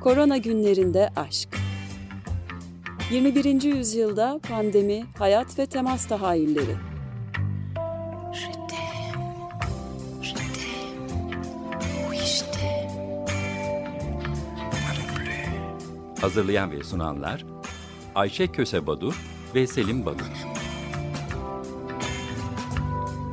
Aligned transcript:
Korona 0.00 0.36
günlerinde 0.36 1.10
aşk. 1.16 1.48
21. 3.10 3.62
yüzyılda 3.62 4.40
pandemi, 4.48 5.04
hayat 5.18 5.58
ve 5.58 5.66
temas 5.66 6.06
tahayyülleri. 6.06 6.76
Hazırlayan 16.20 16.70
ve 16.70 16.84
sunanlar 16.84 17.44
Ayşe 18.14 18.46
Köse 18.46 18.86
Badur 18.86 19.22
ve 19.54 19.66
Selim 19.66 20.06
Badur. 20.06 20.24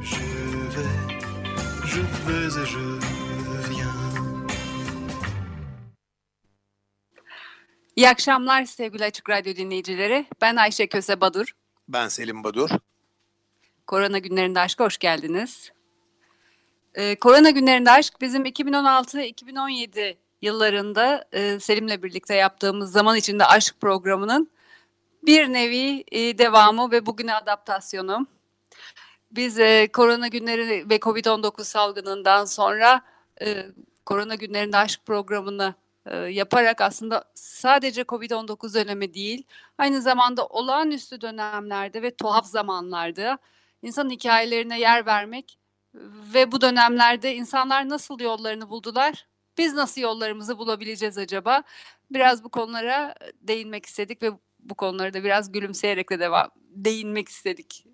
Je 0.02 0.18
vais, 0.76 1.22
je 1.86 2.02
vais 2.28 2.58
et 2.58 2.68
je 2.68 3.05
İyi 8.06 8.10
akşamlar 8.10 8.66
sevgili 8.66 9.04
Açık 9.04 9.30
Radyo 9.30 9.56
dinleyicileri. 9.56 10.26
Ben 10.42 10.56
Ayşe 10.56 10.88
Köse 10.88 11.22
Badur. 11.22 11.56
Ben 11.88 12.08
Selim 12.08 12.44
Badur. 12.44 12.70
Korona 13.88 14.18
günlerinde 14.18 14.60
aşk 14.60 14.80
hoş 14.80 14.98
geldiniz. 14.98 15.72
Ee, 16.96 17.16
Korona 17.16 17.50
günlerinde 17.50 17.92
aşk 17.92 18.22
bizim 18.22 18.46
2016-2017 18.46 20.16
yıllarında 20.42 21.26
e, 21.32 21.60
Selim'le 21.60 22.04
birlikte 22.04 22.36
yaptığımız 22.36 22.92
zaman 22.92 23.18
içinde 23.18 23.46
aşk 23.46 23.76
programının 23.82 24.52
bir 25.24 25.54
nevi 25.54 26.04
e, 26.12 26.38
devamı 26.38 26.92
ve 26.92 27.06
bugüne 27.06 27.34
adaptasyonu. 27.34 28.28
Biz 29.32 29.60
e, 29.60 29.88
korona 29.94 30.28
günleri 30.28 30.90
ve 30.90 30.96
Covid-19 30.96 31.64
salgınından 31.64 32.46
sonra 32.46 33.02
e, 33.42 33.66
korona 34.06 34.36
günlerinde 34.36 34.78
aşk 34.78 35.06
programını 35.06 35.76
e, 36.06 36.16
yaparak 36.18 36.82
aslında 36.82 37.24
sadece 37.36 38.02
Covid-19 38.02 38.74
dönemi 38.74 39.14
değil, 39.14 39.44
aynı 39.78 40.02
zamanda 40.02 40.46
olağanüstü 40.46 41.22
dönemlerde 41.22 42.02
ve 42.02 42.16
tuhaf 42.16 42.46
zamanlarda 42.46 43.38
insan 43.82 44.10
hikayelerine 44.10 44.80
yer 44.80 45.06
vermek 45.06 45.58
ve 46.34 46.52
bu 46.52 46.62
dönemlerde 46.62 47.36
insanlar 47.36 47.90
nasıl 47.90 48.20
yollarını 48.20 48.70
buldular, 48.70 49.28
biz 49.58 49.74
nasıl 49.74 50.02
yollarımızı 50.02 50.58
bulabileceğiz 50.58 51.18
acaba? 51.18 51.64
Biraz 52.12 52.44
bu 52.44 52.50
konulara 52.50 53.16
değinmek 53.42 53.86
istedik 53.86 54.22
ve 54.22 54.32
bu 54.60 54.76
konuları 54.76 55.14
da 55.14 55.24
biraz 55.24 55.52
gülümseyerek 55.52 56.10
de 56.10 56.20
devam 56.20 56.50
değinmek 56.76 57.30
istedik. 57.30 57.86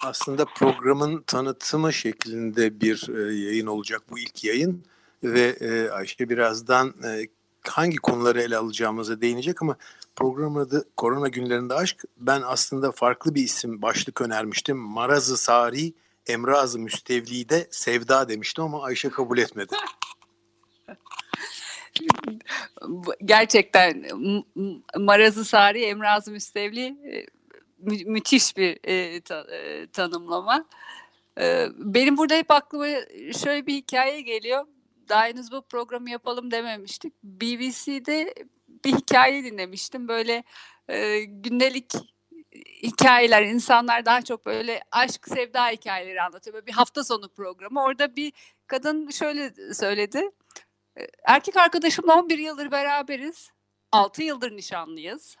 Aslında 0.00 0.44
programın 0.44 1.22
tanıtımı 1.22 1.92
şeklinde 1.92 2.80
bir 2.80 3.08
e, 3.08 3.34
yayın 3.34 3.66
olacak 3.66 4.02
bu 4.10 4.18
ilk 4.18 4.44
yayın 4.44 4.84
ve 5.24 5.56
e, 5.60 5.90
Ayşe 5.90 6.28
birazdan 6.28 6.94
e, 7.04 7.26
hangi 7.68 7.96
konuları 7.96 8.42
ele 8.42 8.56
alacağımıza 8.56 9.20
değinecek 9.20 9.62
ama 9.62 9.76
programın 10.16 10.60
adı 10.60 10.84
Korona 10.96 11.28
Günlerinde 11.28 11.74
Aşk. 11.74 12.04
Ben 12.16 12.42
aslında 12.44 12.92
farklı 12.92 13.34
bir 13.34 13.42
isim 13.42 13.82
başlık 13.82 14.20
önermiştim. 14.20 14.76
Marazı 14.76 15.36
Sari 15.36 15.92
Emrazı 16.26 16.78
Müstevli'de 16.78 17.68
Sevda 17.70 18.28
demiştim 18.28 18.64
ama 18.64 18.82
Ayşe 18.82 19.08
kabul 19.08 19.38
etmedi. 19.38 19.74
Gerçekten 23.24 24.04
Marazı 24.96 25.44
Sari 25.44 25.84
Emrazı 25.84 26.30
Müstevli 26.30 26.84
e, 26.86 27.26
mü- 27.78 28.04
müthiş 28.04 28.56
bir 28.56 28.78
e, 28.84 29.20
ta- 29.20 29.46
e, 29.56 29.86
tanımlama. 29.86 30.64
E, 31.40 31.66
benim 31.76 32.16
burada 32.16 32.34
hep 32.34 32.50
aklıma 32.50 32.86
şöyle 33.42 33.66
bir 33.66 33.74
hikaye 33.74 34.20
geliyor 34.20 34.64
daha 35.08 35.24
henüz 35.24 35.52
bu 35.52 35.62
programı 35.62 36.10
yapalım 36.10 36.50
dememiştik. 36.50 37.14
BBC'de 37.22 38.34
bir 38.84 38.92
hikaye 38.92 39.44
dinlemiştim. 39.44 40.08
Böyle 40.08 40.44
e, 40.88 41.20
gündelik 41.24 41.92
hikayeler, 42.82 43.42
insanlar 43.42 44.04
daha 44.04 44.22
çok 44.22 44.46
böyle 44.46 44.82
aşk, 44.90 45.28
sevda 45.28 45.68
hikayeleri 45.68 46.22
anlatıyor. 46.22 46.54
Böyle 46.54 46.66
bir 46.66 46.72
hafta 46.72 47.04
sonu 47.04 47.28
programı. 47.28 47.82
Orada 47.82 48.16
bir 48.16 48.32
kadın 48.66 49.10
şöyle 49.10 49.74
söyledi. 49.74 50.30
E, 50.96 51.06
erkek 51.24 51.56
arkadaşımla 51.56 52.18
11 52.18 52.38
yıldır 52.38 52.70
beraberiz. 52.70 53.50
6 53.92 54.22
yıldır 54.22 54.56
nişanlıyız. 54.56 55.36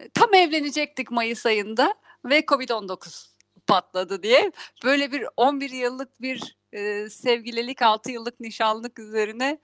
E, 0.00 0.08
tam 0.08 0.34
evlenecektik 0.34 1.10
Mayıs 1.10 1.46
ayında 1.46 1.94
ve 2.24 2.40
Covid-19 2.40 3.28
patladı 3.66 4.22
diye. 4.22 4.52
Böyle 4.84 5.12
bir 5.12 5.26
11 5.36 5.70
yıllık 5.70 6.22
bir 6.22 6.57
e, 6.72 7.08
sevgililik 7.10 7.82
6 7.82 8.10
yıllık 8.10 8.40
nişanlık 8.40 8.98
üzerine 8.98 9.58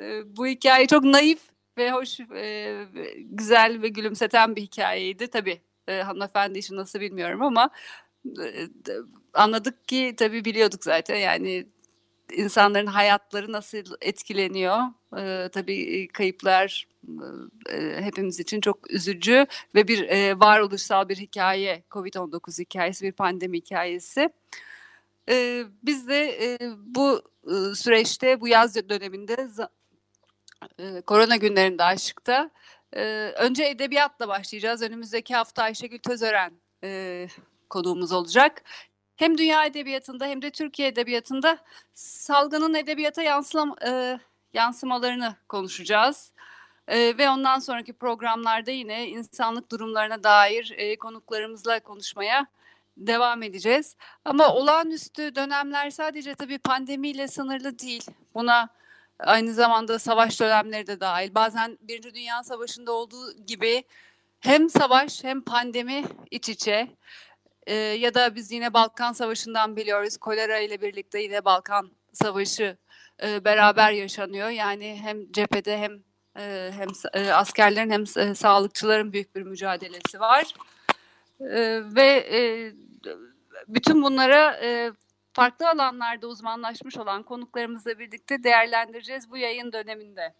e, 0.00 0.36
bu 0.36 0.46
hikaye 0.46 0.86
çok 0.86 1.04
naif 1.04 1.40
ve 1.78 1.92
hoş, 1.92 2.20
e, 2.20 2.84
güzel 3.18 3.82
ve 3.82 3.88
gülümseten 3.88 4.56
bir 4.56 4.62
hikayeydi. 4.62 5.28
Tabii 5.28 5.60
e, 5.88 6.02
hanımefendi 6.02 6.58
işi 6.58 6.76
nasıl 6.76 7.00
bilmiyorum 7.00 7.42
ama 7.42 7.70
e, 8.26 8.68
anladık 9.34 9.88
ki 9.88 10.14
tabii 10.16 10.44
biliyorduk 10.44 10.84
zaten 10.84 11.16
yani 11.16 11.66
insanların 12.32 12.86
hayatları 12.86 13.52
nasıl 13.52 13.84
etkileniyor. 14.00 14.78
E, 15.18 15.48
tabii 15.48 16.08
kayıplar 16.08 16.88
e, 17.70 18.00
hepimiz 18.00 18.40
için 18.40 18.60
çok 18.60 18.90
üzücü 18.90 19.46
ve 19.74 19.88
bir 19.88 20.08
e, 20.08 20.40
varoluşsal 20.40 21.08
bir 21.08 21.16
hikaye, 21.16 21.82
Covid-19 21.90 22.60
hikayesi, 22.60 23.04
bir 23.04 23.12
pandemi 23.12 23.58
hikayesi. 23.58 24.20
E, 24.20 24.30
biz 25.82 26.08
de 26.08 26.44
e, 26.44 26.58
bu 26.76 27.22
e, 27.46 27.74
süreçte, 27.74 28.40
bu 28.40 28.48
yaz 28.48 28.74
döneminde 28.74 29.48
e, 30.78 31.00
korona 31.00 31.36
günlerinde 31.36 31.84
aşıkta 31.84 32.50
e, 32.92 33.02
önce 33.36 33.64
edebiyatla 33.64 34.28
başlayacağız. 34.28 34.82
Önümüzdeki 34.82 35.34
hafta 35.34 35.62
Ayşegül 35.62 35.98
Tözören 35.98 36.52
e, 36.84 37.28
konuğumuz 37.70 38.12
olacak. 38.12 38.62
Hem 39.16 39.38
dünya 39.38 39.64
edebiyatında 39.64 40.26
hem 40.26 40.42
de 40.42 40.50
Türkiye 40.50 40.88
edebiyatında 40.88 41.58
salgının 41.94 42.74
edebiyata 42.74 43.22
yansılam, 43.22 43.74
e, 43.86 44.20
yansımalarını 44.52 45.34
konuşacağız. 45.48 46.32
E, 46.88 47.18
ve 47.18 47.30
ondan 47.30 47.58
sonraki 47.58 47.92
programlarda 47.92 48.70
yine 48.70 49.08
insanlık 49.08 49.70
durumlarına 49.70 50.22
dair 50.22 50.74
e, 50.76 50.96
konuklarımızla 50.96 51.80
konuşmaya 51.80 52.46
devam 52.96 53.42
edeceğiz. 53.42 53.96
Ama 54.24 54.54
olağanüstü 54.54 55.34
dönemler 55.34 55.90
sadece 55.90 56.34
tabii 56.34 56.58
pandemiyle 56.58 57.28
sınırlı 57.28 57.78
değil. 57.78 58.06
Buna 58.34 58.68
aynı 59.18 59.54
zamanda 59.54 59.98
savaş 59.98 60.40
dönemleri 60.40 60.86
de 60.86 61.00
dahil. 61.00 61.34
Bazen 61.34 61.78
Birinci 61.80 62.14
Dünya 62.14 62.42
Savaşı'nda 62.42 62.92
olduğu 62.92 63.32
gibi 63.46 63.84
hem 64.40 64.70
savaş 64.70 65.24
hem 65.24 65.44
pandemi 65.44 66.04
iç 66.30 66.48
içe. 66.48 66.88
Ee, 67.66 67.74
ya 67.74 68.14
da 68.14 68.34
biz 68.34 68.52
yine 68.52 68.74
Balkan 68.74 69.12
Savaşı'ndan 69.12 69.76
biliyoruz. 69.76 70.16
Kolera 70.16 70.58
ile 70.58 70.80
birlikte 70.80 71.22
yine 71.22 71.44
Balkan 71.44 71.90
Savaşı 72.12 72.76
e, 73.22 73.44
beraber 73.44 73.92
yaşanıyor. 73.92 74.48
Yani 74.48 74.98
hem 75.02 75.32
cephede 75.32 75.78
hem 75.78 76.02
e, 76.38 76.70
hem 76.76 76.88
e, 77.14 77.32
askerlerin 77.32 77.90
hem 77.90 78.04
e, 78.16 78.34
sağlıkçıların 78.34 79.12
büyük 79.12 79.36
bir 79.36 79.42
mücadelesi 79.42 80.20
var. 80.20 80.54
E, 81.40 81.82
ve 81.94 82.06
e, 82.32 82.72
bütün 83.68 84.02
bunlara 84.02 84.56
e, 84.56 84.92
farklı 85.32 85.68
alanlarda 85.68 86.26
uzmanlaşmış 86.26 86.96
olan 86.96 87.22
konuklarımızla 87.22 87.98
birlikte 87.98 88.42
değerlendireceğiz 88.42 89.30
bu 89.30 89.36
yayın 89.36 89.72
döneminde. 89.72 90.34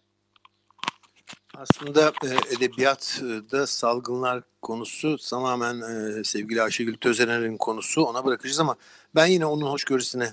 Aslında 1.57 2.13
e, 2.23 2.55
edebiyatta 2.55 3.67
salgınlar 3.67 4.43
konusu 4.61 5.17
tamamen 5.29 5.81
sevgili 6.23 6.61
Ayşegül 6.61 6.97
Tözener'in 6.97 7.57
konusu 7.57 8.03
ona 8.03 8.25
bırakacağız 8.25 8.59
ama 8.59 8.75
ben 9.15 9.25
yine 9.25 9.45
onun 9.45 9.65
hoşgörüsüne 9.65 10.29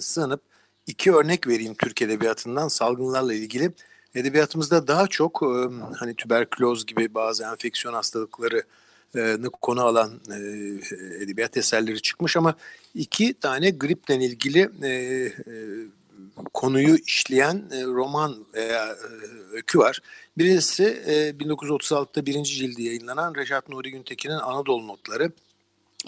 sığınıp 0.00 0.40
iki 0.86 1.12
örnek 1.12 1.46
vereyim 1.46 1.74
Türk 1.74 2.02
edebiyatından 2.02 2.68
salgınlarla 2.68 3.34
ilgili. 3.34 3.72
Edebiyatımızda 4.14 4.88
daha 4.88 5.06
çok 5.06 5.42
hani 5.98 6.14
tüberküloz 6.16 6.86
gibi 6.86 7.14
bazı 7.14 7.44
enfeksiyon 7.44 7.94
hastalıkları 7.94 8.64
konu 9.62 9.82
alan 9.84 10.20
e, 10.30 10.36
edebiyat 11.24 11.56
eserleri 11.56 12.02
çıkmış 12.02 12.36
ama 12.36 12.54
iki 12.94 13.34
tane 13.34 13.70
griple 13.70 14.16
ilgili 14.16 14.70
e, 14.82 14.88
e, 14.88 15.32
konuyu 16.54 16.96
işleyen 16.96 17.62
e, 17.72 17.84
roman 17.84 18.36
veya 18.54 18.86
e, 18.86 18.96
öykü 19.52 19.78
var. 19.78 20.00
Birincisi 20.38 20.84
e, 20.84 21.30
1936'da 21.30 22.26
birinci 22.26 22.54
cildi 22.54 22.82
yayınlanan 22.82 23.34
Reşat 23.34 23.68
Nuri 23.68 23.90
Güntekin'in 23.90 24.38
Anadolu 24.38 24.88
Notları. 24.88 25.32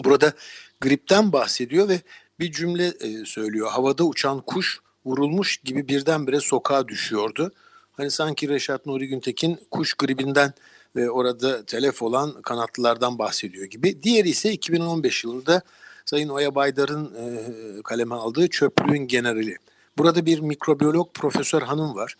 Burada 0.03 0.33
gripten 0.81 1.33
bahsediyor 1.33 1.89
ve 1.89 2.01
bir 2.39 2.51
cümle 2.51 2.87
e, 2.87 3.25
söylüyor. 3.25 3.69
Havada 3.71 4.03
uçan 4.03 4.41
kuş 4.41 4.79
vurulmuş 5.05 5.57
gibi 5.57 5.87
birdenbire 5.87 6.39
sokağa 6.39 6.87
düşüyordu. 6.87 7.51
Hani 7.91 8.11
sanki 8.11 8.49
Reşat 8.49 8.85
Nuri 8.85 9.07
Güntekin 9.07 9.59
kuş 9.71 9.93
gribinden 9.93 10.53
ve 10.95 11.11
orada 11.11 11.65
telef 11.65 12.01
olan 12.01 12.41
kanatlılardan 12.41 13.19
bahsediyor 13.19 13.65
gibi. 13.65 14.03
Diğeri 14.03 14.29
ise 14.29 14.51
2015 14.51 15.23
yılında 15.23 15.61
Sayın 16.05 16.29
Oya 16.29 16.55
Baydar'ın 16.55 17.05
e, 17.15 17.81
kaleme 17.81 18.15
aldığı 18.15 18.47
Çöplüğün 18.47 19.07
Generali. 19.07 19.57
Burada 19.97 20.25
bir 20.25 20.39
mikrobiyolog 20.39 21.13
profesör 21.13 21.61
hanım 21.61 21.95
var. 21.95 22.15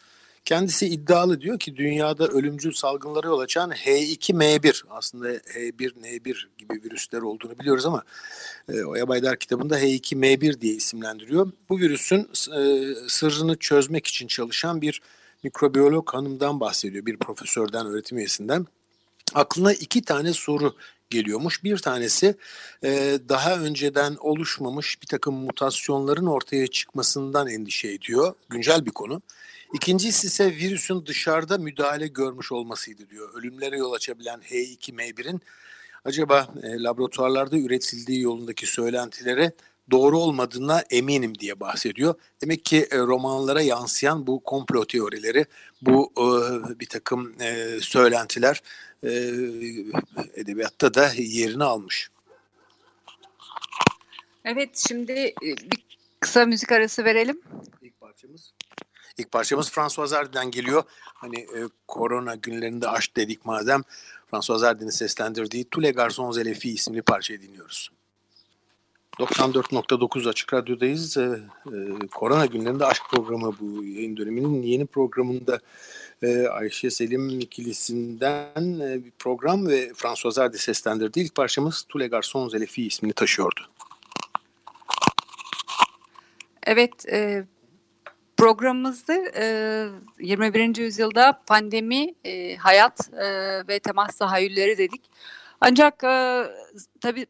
Kendisi 0.45 0.87
iddialı 0.87 1.41
diyor 1.41 1.59
ki 1.59 1.75
dünyada 1.75 2.27
ölümcül 2.27 2.71
salgınlara 2.71 3.27
yol 3.27 3.39
açan 3.39 3.71
H2M1 3.71 4.83
aslında 4.89 5.35
H1N1 5.35 6.35
gibi 6.57 6.73
virüsler 6.83 7.21
olduğunu 7.21 7.59
biliyoruz 7.59 7.85
ama 7.85 8.03
e, 8.69 8.83
Oya 8.83 9.07
Baydar 9.07 9.37
kitabında 9.37 9.79
H2M1 9.79 10.61
diye 10.61 10.73
isimlendiriyor. 10.73 11.51
Bu 11.69 11.79
virüsün 11.79 12.19
e, 12.57 12.93
sırrını 13.07 13.57
çözmek 13.57 14.07
için 14.07 14.27
çalışan 14.27 14.81
bir 14.81 15.01
mikrobiyolog 15.43 16.13
hanımdan 16.13 16.59
bahsediyor. 16.59 17.05
Bir 17.05 17.17
profesörden, 17.17 17.85
öğretim 17.85 18.17
üyesinden. 18.17 18.65
Aklına 19.33 19.73
iki 19.73 20.01
tane 20.01 20.33
soru 20.33 20.75
geliyormuş. 21.09 21.63
Bir 21.63 21.77
tanesi 21.77 22.35
e, 22.83 23.19
daha 23.29 23.59
önceden 23.59 24.15
oluşmamış 24.19 25.01
bir 25.01 25.07
takım 25.07 25.35
mutasyonların 25.35 26.25
ortaya 26.25 26.67
çıkmasından 26.67 27.47
endişe 27.47 27.87
ediyor. 27.87 28.33
Güncel 28.49 28.85
bir 28.85 28.91
konu. 28.91 29.21
İkincisi 29.73 30.27
ise 30.27 30.55
virüsün 30.55 31.05
dışarıda 31.05 31.57
müdahale 31.57 32.07
görmüş 32.07 32.51
olmasıydı 32.51 33.09
diyor. 33.09 33.33
Ölümlere 33.33 33.77
yol 33.77 33.93
açabilen 33.93 34.39
H2M1'in 34.39 35.41
acaba 36.05 36.47
e, 36.63 36.83
laboratuvarlarda 36.83 37.57
üretildiği 37.57 38.21
yolundaki 38.21 38.67
söylentilere 38.67 39.51
doğru 39.91 40.19
olmadığına 40.19 40.83
eminim 40.89 41.39
diye 41.39 41.59
bahsediyor. 41.59 42.15
Demek 42.41 42.65
ki 42.65 42.87
e, 42.91 42.97
romanlara 42.97 43.61
yansıyan 43.61 44.27
bu 44.27 44.43
komplo 44.43 44.85
teorileri, 44.85 45.45
bu 45.81 46.13
e, 46.17 46.25
bir 46.79 46.89
takım 46.89 47.41
e, 47.41 47.79
söylentiler 47.81 48.61
e, 49.03 49.09
edebiyatta 50.33 50.93
da 50.93 51.11
yerini 51.17 51.63
almış. 51.63 52.09
Evet 54.45 54.83
şimdi 54.87 55.33
bir 55.45 55.83
kısa 56.19 56.45
müzik 56.45 56.71
arası 56.71 57.05
verelim. 57.05 57.41
İlk 57.81 57.99
parçamız 57.99 58.53
İlk 59.17 59.31
parçamız 59.31 59.71
François 59.71 60.11
Hardy'den 60.11 60.51
geliyor. 60.51 60.83
Hani 61.03 61.39
e, 61.39 61.59
korona 61.87 62.35
günlerinde 62.35 62.89
aşk 62.89 63.17
dedik 63.17 63.45
madem 63.45 63.81
François 64.31 64.63
Hardy'nin 64.63 64.89
seslendirdiği 64.89 65.69
Tous 65.69 65.83
les 65.83 65.95
garçons 65.95 66.37
et 66.37 66.65
isimli 66.65 67.01
parçayı 67.01 67.41
dinliyoruz. 67.41 67.91
94.9 69.21 70.29
Açık 70.29 70.53
Radyo'dayız. 70.53 71.17
Ee, 71.17 71.39
e, 71.67 72.07
korona 72.07 72.45
günlerinde 72.45 72.85
aşk 72.85 73.03
programı 73.11 73.53
bu 73.59 73.83
yayın 73.83 74.17
döneminin 74.17 74.61
yeni 74.61 74.85
programında 74.85 75.59
e, 76.21 76.47
Ayşe 76.47 76.89
Selim 76.89 77.39
ikilisinden 77.39 78.79
e, 78.79 79.03
bir 79.05 79.11
program 79.11 79.67
ve 79.67 79.93
François 79.93 80.37
Hardy 80.37 80.57
seslendirdiği 80.57 81.25
ilk 81.25 81.35
parçamız 81.35 81.85
et 81.95 82.61
les 82.61 82.69
filles 82.69 82.93
ismini 82.93 83.13
taşıyordu. 83.13 83.61
Evet, 86.63 87.05
e, 87.11 87.43
programımızda 88.37 89.13
e, 89.35 89.87
21. 90.19 90.77
yüzyılda 90.77 91.41
pandemi, 91.47 92.15
e, 92.23 92.55
hayat 92.55 93.13
e, 93.13 93.27
ve 93.67 93.79
temas 93.79 94.17
tahayyülleri 94.17 94.77
dedik. 94.77 95.01
Ancak 95.61 96.03
e, 96.03 96.43
tabii 97.01 97.25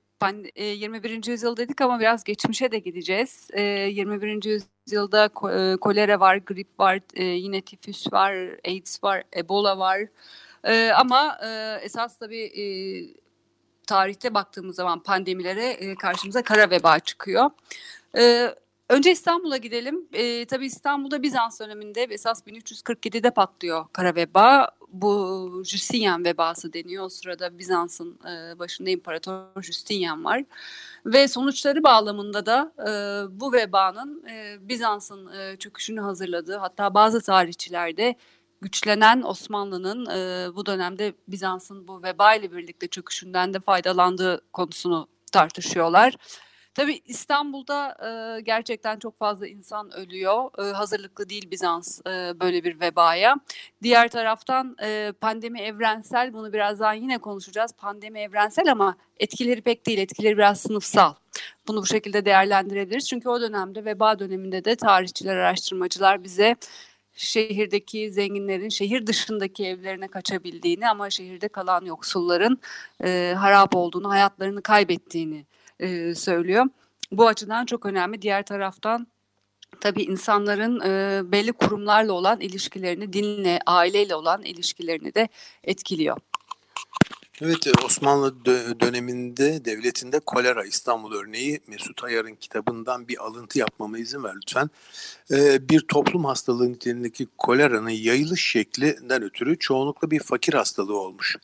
21. 0.55 1.27
yüzyıl 1.27 1.57
dedik 1.57 1.81
ama 1.81 1.99
biraz 1.99 2.23
geçmişe 2.23 2.71
de 2.71 2.79
gideceğiz. 2.79 3.49
21. 3.55 4.43
yüzyılda 4.43 5.27
kolera 5.77 6.19
var, 6.19 6.35
grip 6.37 6.79
var, 6.79 6.99
yine 7.17 7.61
tifüs 7.61 8.13
var, 8.13 8.33
AIDS 8.65 9.03
var, 9.03 9.23
Ebola 9.37 9.77
var. 9.77 9.99
Ama 10.95 11.37
esas 11.81 12.17
tabii 12.17 13.15
tarihte 13.87 14.33
baktığımız 14.33 14.75
zaman 14.75 15.03
pandemilere 15.03 15.95
karşımıza 15.95 16.43
kara 16.43 16.69
veba 16.69 16.99
çıkıyor. 16.99 17.49
Önce 18.91 19.11
İstanbul'a 19.11 19.57
gidelim. 19.57 20.07
E, 20.13 20.45
tabii 20.45 20.65
İstanbul'da 20.65 21.23
Bizans 21.23 21.59
döneminde 21.59 22.03
esas 22.03 22.41
1347'de 22.47 23.31
patlıyor 23.31 23.85
kara 23.93 24.15
veba. 24.15 24.67
Bu 24.87 25.63
Justinian 25.65 26.25
vebası 26.25 26.73
deniyor. 26.73 27.05
O 27.05 27.09
sırada 27.09 27.57
Bizans'ın 27.57 28.19
e, 28.29 28.59
başında 28.59 28.89
İmparator 28.89 29.61
Justinian 29.61 30.23
var. 30.25 30.43
Ve 31.05 31.27
sonuçları 31.27 31.83
bağlamında 31.83 32.45
da 32.45 32.71
e, 32.79 32.91
bu 33.39 33.53
vebanın 33.53 34.23
e, 34.27 34.57
Bizans'ın 34.61 35.33
e, 35.33 35.57
çöküşünü 35.57 36.01
hazırladığı 36.01 36.57
hatta 36.57 36.93
bazı 36.93 37.21
tarihçilerde 37.21 38.15
güçlenen 38.61 39.21
Osmanlı'nın 39.21 40.05
e, 40.05 40.55
bu 40.55 40.65
dönemde 40.65 41.13
Bizans'ın 41.27 41.87
bu 41.87 42.03
veba 42.03 42.35
ile 42.35 42.51
birlikte 42.51 42.87
çöküşünden 42.87 43.53
de 43.53 43.59
faydalandığı 43.59 44.41
konusunu 44.53 45.07
tartışıyorlar. 45.31 46.15
Tabii 46.73 47.01
İstanbul'da 47.05 47.97
e, 48.37 48.41
gerçekten 48.41 48.99
çok 48.99 49.19
fazla 49.19 49.47
insan 49.47 49.91
ölüyor. 49.91 50.49
E, 50.59 50.71
hazırlıklı 50.71 51.29
değil 51.29 51.51
Bizans 51.51 52.01
e, 52.07 52.39
böyle 52.39 52.63
bir 52.63 52.79
vebaya. 52.79 53.35
Diğer 53.83 54.07
taraftan 54.09 54.75
e, 54.81 55.13
pandemi 55.21 55.61
evrensel. 55.61 56.33
Bunu 56.33 56.53
birazdan 56.53 56.93
yine 56.93 57.17
konuşacağız. 57.17 57.73
Pandemi 57.73 58.19
evrensel 58.19 58.71
ama 58.71 58.95
etkileri 59.19 59.61
pek 59.61 59.85
değil. 59.85 59.97
Etkileri 59.99 60.37
biraz 60.37 60.59
sınıfsal. 60.59 61.13
Bunu 61.67 61.81
bu 61.81 61.85
şekilde 61.85 62.25
değerlendirebiliriz. 62.25 63.07
Çünkü 63.09 63.29
o 63.29 63.41
dönemde 63.41 63.85
veba 63.85 64.19
döneminde 64.19 64.65
de 64.65 64.75
tarihçiler, 64.75 65.37
araştırmacılar 65.37 66.23
bize 66.23 66.55
şehirdeki 67.13 68.11
zenginlerin 68.11 68.69
şehir 68.69 69.07
dışındaki 69.07 69.65
evlerine 69.65 70.07
kaçabildiğini 70.07 70.89
ama 70.89 71.09
şehirde 71.09 71.47
kalan 71.47 71.85
yoksulların 71.85 72.59
e, 73.03 73.35
harap 73.37 73.75
olduğunu, 73.75 74.09
hayatlarını 74.09 74.61
kaybettiğini 74.61 75.45
e, 75.81 76.15
söylüyor. 76.15 76.65
Bu 77.11 77.27
açıdan 77.27 77.65
çok 77.65 77.85
önemli. 77.85 78.21
Diğer 78.21 78.45
taraftan 78.45 79.07
tabii 79.79 80.03
insanların 80.03 80.79
e, 80.79 81.21
belli 81.31 81.51
kurumlarla 81.51 82.13
olan 82.13 82.39
ilişkilerini, 82.39 83.13
dinle, 83.13 83.59
aileyle 83.65 84.15
olan 84.15 84.43
ilişkilerini 84.43 85.15
de 85.15 85.29
etkiliyor. 85.63 86.17
Evet 87.43 87.67
Osmanlı 87.85 88.45
döneminde 88.79 89.65
devletinde 89.65 90.19
kolera 90.19 90.65
İstanbul 90.65 91.13
örneği 91.13 91.59
Mesut 91.67 92.03
Ayar'ın 92.03 92.35
kitabından 92.35 93.07
bir 93.07 93.17
alıntı 93.17 93.59
yapmama 93.59 93.97
izin 93.97 94.23
ver 94.23 94.33
lütfen. 94.35 94.69
Ee, 95.31 95.69
bir 95.69 95.79
toplum 95.79 96.25
hastalığı 96.25 96.71
niteliğindeki 96.71 97.27
koleranın 97.37 97.89
yayılış 97.89 98.47
şeklinden 98.47 99.23
ötürü 99.23 99.59
çoğunlukla 99.59 100.11
bir 100.11 100.19
fakir 100.19 100.53
hastalığı 100.53 100.97
olmuş. 100.99 101.37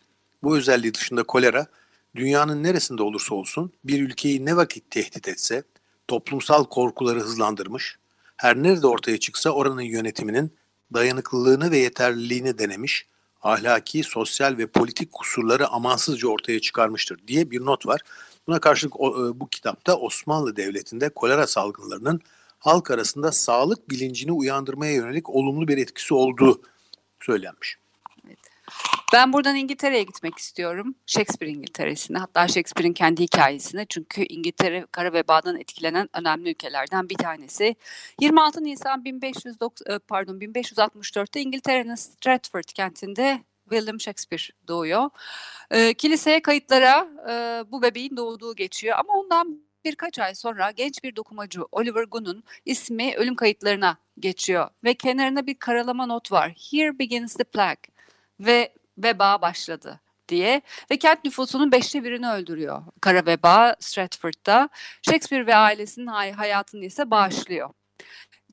Bu 0.43 0.57
özelliği 0.57 0.93
dışında 0.93 1.23
kolera 1.23 1.67
dünyanın 2.17 2.63
neresinde 2.63 3.03
olursa 3.03 3.35
olsun 3.35 3.71
bir 3.83 4.01
ülkeyi 4.01 4.45
ne 4.45 4.55
vakit 4.55 4.91
tehdit 4.91 5.27
etse 5.27 5.63
toplumsal 6.07 6.63
korkuları 6.63 7.19
hızlandırmış, 7.19 7.97
her 8.37 8.55
nerede 8.55 8.87
ortaya 8.87 9.19
çıksa 9.19 9.49
oranın 9.49 9.81
yönetiminin 9.81 10.53
dayanıklılığını 10.93 11.71
ve 11.71 11.77
yeterliliğini 11.77 12.57
denemiş, 12.57 13.07
ahlaki, 13.41 14.03
sosyal 14.03 14.57
ve 14.57 14.67
politik 14.67 15.11
kusurları 15.11 15.67
amansızca 15.67 16.27
ortaya 16.27 16.59
çıkarmıştır 16.59 17.27
diye 17.27 17.51
bir 17.51 17.65
not 17.65 17.87
var. 17.87 18.01
Buna 18.47 18.59
karşılık 18.59 18.93
e, 18.95 19.39
bu 19.39 19.49
kitapta 19.49 19.95
Osmanlı 19.95 20.55
Devleti'nde 20.55 21.09
kolera 21.09 21.47
salgınlarının 21.47 22.21
halk 22.59 22.91
arasında 22.91 23.31
sağlık 23.31 23.89
bilincini 23.89 24.31
uyandırmaya 24.31 24.93
yönelik 24.93 25.29
olumlu 25.29 25.67
bir 25.67 25.77
etkisi 25.77 26.13
olduğu 26.13 26.61
söylenmiş. 27.21 27.77
Ben 29.13 29.33
buradan 29.33 29.55
İngiltere'ye 29.55 30.03
gitmek 30.03 30.37
istiyorum. 30.37 30.95
Shakespeare 31.05 31.51
İngiltere'sine 31.51 32.17
hatta 32.17 32.47
Shakespeare'in 32.47 32.93
kendi 32.93 33.23
hikayesine. 33.23 33.85
Çünkü 33.85 34.23
İngiltere 34.23 34.85
kara 34.91 35.13
vebadan 35.13 35.59
etkilenen 35.59 36.09
önemli 36.13 36.49
ülkelerden 36.49 37.09
bir 37.09 37.15
tanesi. 37.15 37.75
26 38.21 38.63
Nisan 38.63 39.05
1509, 39.05 39.87
e, 39.87 39.99
pardon 39.99 40.39
1564'te 40.39 41.41
İngiltere'nin 41.41 41.95
Stratford 41.95 42.63
kentinde 42.63 43.43
William 43.69 43.99
Shakespeare 43.99 44.43
doğuyor. 44.67 45.09
E, 45.71 45.93
kiliseye 45.93 46.41
kayıtlara 46.41 47.07
e, 47.29 47.63
bu 47.71 47.81
bebeğin 47.81 48.17
doğduğu 48.17 48.55
geçiyor 48.55 48.97
ama 48.99 49.13
ondan 49.13 49.61
birkaç 49.85 50.19
ay 50.19 50.35
sonra 50.35 50.71
genç 50.71 51.03
bir 51.03 51.15
dokumacı 51.15 51.61
Oliver 51.71 52.03
Gunn'un 52.03 52.43
ismi 52.65 53.15
ölüm 53.15 53.35
kayıtlarına 53.35 53.97
geçiyor 54.19 54.69
ve 54.83 54.93
kenarına 54.93 55.47
bir 55.47 55.55
karalama 55.55 56.05
not 56.05 56.31
var. 56.31 56.53
Here 56.71 56.99
begins 56.99 57.35
the 57.35 57.43
plague 57.43 57.81
ve 58.39 58.73
veba 58.97 59.41
başladı 59.41 59.99
diye 60.29 60.61
ve 60.91 60.97
kent 60.97 61.25
nüfusunun 61.25 61.71
beşte 61.71 62.03
birini 62.03 62.29
öldürüyor. 62.29 62.83
Kara 63.01 63.25
veba 63.25 63.75
Stratford'da. 63.79 64.69
Shakespeare 65.01 65.47
ve 65.47 65.55
ailesinin 65.55 66.07
hay 66.07 66.31
hayatını 66.31 66.85
ise 66.85 67.11
bağışlıyor. 67.11 67.69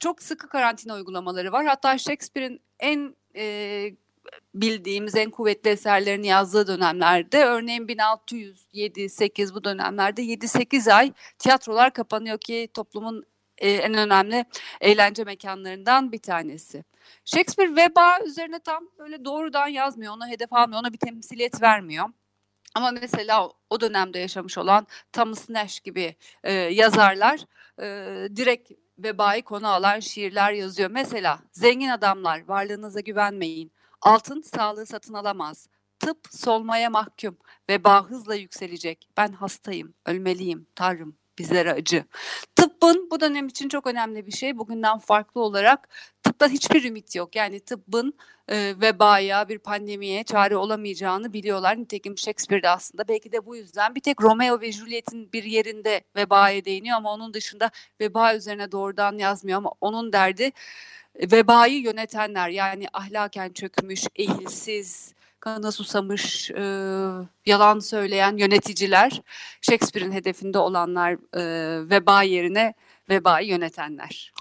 Çok 0.01 0.23
sıkı 0.23 0.49
karantina 0.49 0.95
uygulamaları 0.95 1.53
var. 1.53 1.67
Hatta 1.67 1.99
Shakespeare'in 1.99 2.61
en 2.81 3.17
e, 3.37 3.87
bildiğimiz 4.55 5.15
en 5.15 5.31
kuvvetli 5.31 5.71
eserlerini 5.71 6.27
yazdığı 6.27 6.67
dönemlerde 6.67 7.45
örneğin 7.45 7.87
1607-8 7.87 9.55
bu 9.55 9.65
dönemlerde 9.65 10.23
7-8 10.23 10.93
ay 10.93 11.13
tiyatrolar 11.39 11.93
kapanıyor 11.93 12.39
ki 12.39 12.69
toplumun 12.75 13.25
e, 13.59 13.71
en 13.71 13.95
önemli 13.95 14.45
eğlence 14.81 15.25
mekanlarından 15.25 16.13
bir 16.13 16.19
tanesi. 16.19 16.85
Shakespeare 17.25 17.76
veba 17.76 18.18
üzerine 18.26 18.58
tam 18.58 18.88
böyle 18.99 19.25
doğrudan 19.25 19.68
yazmıyor, 19.68 20.12
ona 20.12 20.28
hedef 20.28 20.52
almıyor, 20.52 20.80
ona 20.80 20.92
bir 20.92 20.99
temsiliyet 20.99 21.62
vermiyor. 21.62 22.08
Ama 22.75 22.90
mesela 22.90 23.50
o 23.70 23.80
dönemde 23.80 24.18
yaşamış 24.18 24.58
olan 24.58 24.87
Thomas 25.12 25.50
Nash 25.50 25.80
gibi 25.80 26.16
e, 26.44 26.52
yazarlar 26.52 27.40
e, 27.80 27.87
direkt 28.37 28.73
vebayı 28.99 29.42
konu 29.42 29.68
alan 29.68 30.00
şiirler 30.00 30.52
yazıyor. 30.52 30.90
Mesela 30.90 31.38
zengin 31.52 31.88
adamlar 31.88 32.49
varlığınıza 32.49 33.00
güvenmeyin. 33.00 33.73
Altın 34.00 34.40
sağlığı 34.40 34.87
satın 34.87 35.14
alamaz. 35.14 35.68
Tıp 35.99 36.18
solmaya 36.30 36.90
mahkum. 36.90 37.37
Veba 37.70 38.04
hızla 38.11 38.34
yükselecek. 38.34 39.08
Ben 39.16 39.32
hastayım, 39.32 39.94
ölmeliyim. 40.06 40.66
Tanrım 40.75 41.16
bizlere 41.38 41.73
acı. 41.73 42.04
Tıbbın 42.56 43.08
bu 43.11 43.20
dönem 43.20 43.46
için 43.46 43.68
çok 43.68 43.87
önemli 43.87 44.26
bir 44.26 44.32
şey. 44.32 44.58
Bugünden 44.58 44.99
farklı 44.99 45.40
olarak 45.40 45.88
tıpta 46.35 46.49
hiçbir 46.49 46.85
ümit 46.85 47.17
yok. 47.17 47.37
Yani 47.37 47.61
tıbbın 47.61 48.14
e, 48.49 48.75
vebaya, 48.81 49.49
bir 49.49 49.59
pandemiye 49.59 50.25
çare 50.25 50.57
olamayacağını 50.57 51.33
biliyorlar. 51.33 51.79
Nitekim 51.79 52.19
Shakespeare'de 52.19 52.69
aslında 52.69 53.09
belki 53.09 53.33
de 53.33 53.47
bu 53.47 53.57
yüzden 53.57 53.95
bir 53.95 54.00
tek 54.00 54.23
Romeo 54.23 54.61
ve 54.61 54.73
Juliet'in 54.73 55.33
bir 55.33 55.45
yerinde 55.45 56.00
vebaya 56.17 56.64
değiniyor 56.64 56.97
ama 56.97 57.12
onun 57.12 57.35
dışında 57.35 57.71
veba 58.00 58.35
üzerine 58.35 58.73
doğrudan 58.73 59.19
yazmıyor 59.19 59.59
ama 59.59 59.73
onun 59.81 60.12
derdi 60.12 60.53
vebayı 61.17 61.81
yönetenler 61.83 62.49
yani 62.49 62.87
ahlaken 62.93 63.53
çökmüş, 63.53 64.05
eğilsiz, 64.17 65.14
kanına 65.41 65.73
susamış, 65.73 66.50
e, 66.50 66.62
yalan 67.47 67.79
söyleyen 67.79 68.37
yöneticiler, 68.37 69.23
Shakespeare'in 69.61 70.12
hedefinde 70.12 70.59
olanlar 70.59 71.12
e, 71.12 71.91
veba 71.91 72.23
yerine 72.23 72.75
vebayı 73.09 73.49
yönetenler. 73.49 74.34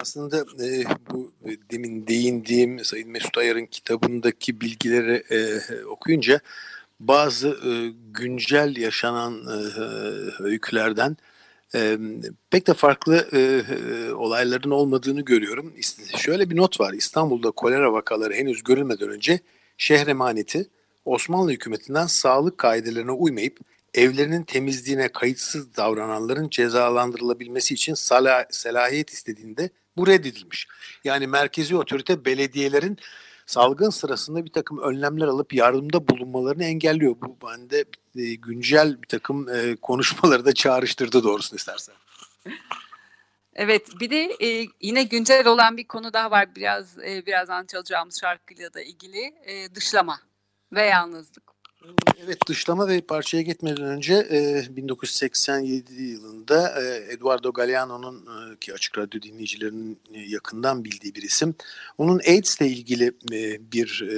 Aslında 0.00 0.38
e, 0.64 0.84
bu 1.10 1.32
demin 1.70 2.06
değindiğim 2.06 2.84
Sayın 2.84 3.10
Mesut 3.10 3.38
Ayar'ın 3.38 3.66
kitabındaki 3.66 4.60
bilgileri 4.60 5.22
e, 5.30 5.60
okuyunca 5.84 6.40
bazı 7.00 7.48
e, 7.48 7.70
güncel 8.12 8.76
yaşanan 8.76 9.34
e, 9.46 9.58
öykülerden 10.42 11.16
e, 11.74 11.98
pek 12.50 12.66
de 12.66 12.74
farklı 12.74 13.28
e, 13.32 13.38
e, 13.38 14.12
olayların 14.12 14.70
olmadığını 14.70 15.20
görüyorum. 15.20 15.72
Şöyle 16.16 16.50
bir 16.50 16.56
not 16.56 16.80
var. 16.80 16.92
İstanbul'da 16.92 17.50
kolera 17.50 17.92
vakaları 17.92 18.34
henüz 18.34 18.62
görülmeden 18.62 19.08
önce 19.08 19.40
şehre 19.78 20.12
maneti 20.12 20.66
Osmanlı 21.04 21.50
hükümetinden 21.50 22.06
sağlık 22.06 22.58
kaidelerine 22.58 23.10
uymayıp 23.10 23.58
evlerinin 23.94 24.42
temizliğine 24.42 25.08
kayıtsız 25.08 25.76
davrananların 25.76 26.48
cezalandırılabilmesi 26.48 27.74
için 27.74 27.94
salah, 27.94 28.44
selahiyet 28.50 29.10
istediğinde 29.10 29.70
bu 29.96 30.06
reddedilmiş. 30.06 30.68
Yani 31.04 31.26
merkezi 31.26 31.76
otorite 31.76 32.24
belediyelerin 32.24 32.98
salgın 33.46 33.90
sırasında 33.90 34.44
bir 34.44 34.52
takım 34.52 34.78
önlemler 34.78 35.26
alıp 35.26 35.54
yardımda 35.54 36.08
bulunmalarını 36.08 36.64
engelliyor. 36.64 37.16
Bu 37.20 37.36
bende 37.46 37.84
e, 38.16 38.34
güncel 38.34 39.02
bir 39.02 39.08
takım 39.08 39.48
e, 39.48 39.76
konuşmaları 39.76 40.44
da 40.44 40.54
çağrıştırdı 40.54 41.24
doğrusunu 41.24 41.56
istersen. 41.56 41.94
Evet 43.54 44.00
bir 44.00 44.10
de 44.10 44.36
e, 44.40 44.66
yine 44.80 45.02
güncel 45.02 45.46
olan 45.46 45.76
bir 45.76 45.86
konu 45.86 46.12
daha 46.12 46.30
var 46.30 46.54
biraz 46.56 46.98
e, 46.98 47.26
birazdan 47.26 47.66
çalacağımız 47.66 48.20
şarkıyla 48.20 48.74
da 48.74 48.82
ilgili 48.82 49.34
e, 49.44 49.74
dışlama 49.74 50.20
ve 50.72 50.82
yalnızlık. 50.82 51.53
Evet 52.24 52.38
dışlama 52.48 52.88
ve 52.88 53.00
parçaya 53.00 53.42
gitmeden 53.42 53.84
önce 53.84 54.14
e, 54.14 54.64
1987 54.76 56.02
yılında 56.02 56.82
e, 56.82 57.12
Eduardo 57.12 57.52
Galeano'nun 57.52 58.16
e, 58.16 58.56
ki 58.56 58.74
Açık 58.74 58.98
Radyo 58.98 59.22
dinleyicilerinin 59.22 59.98
e, 60.14 60.20
yakından 60.20 60.84
bildiği 60.84 61.14
bir 61.14 61.22
isim. 61.22 61.54
Onun 61.98 62.20
AIDS 62.28 62.60
ile 62.60 62.68
ilgili 62.68 63.06
e, 63.32 63.72
bir 63.72 64.02
e, 64.10 64.14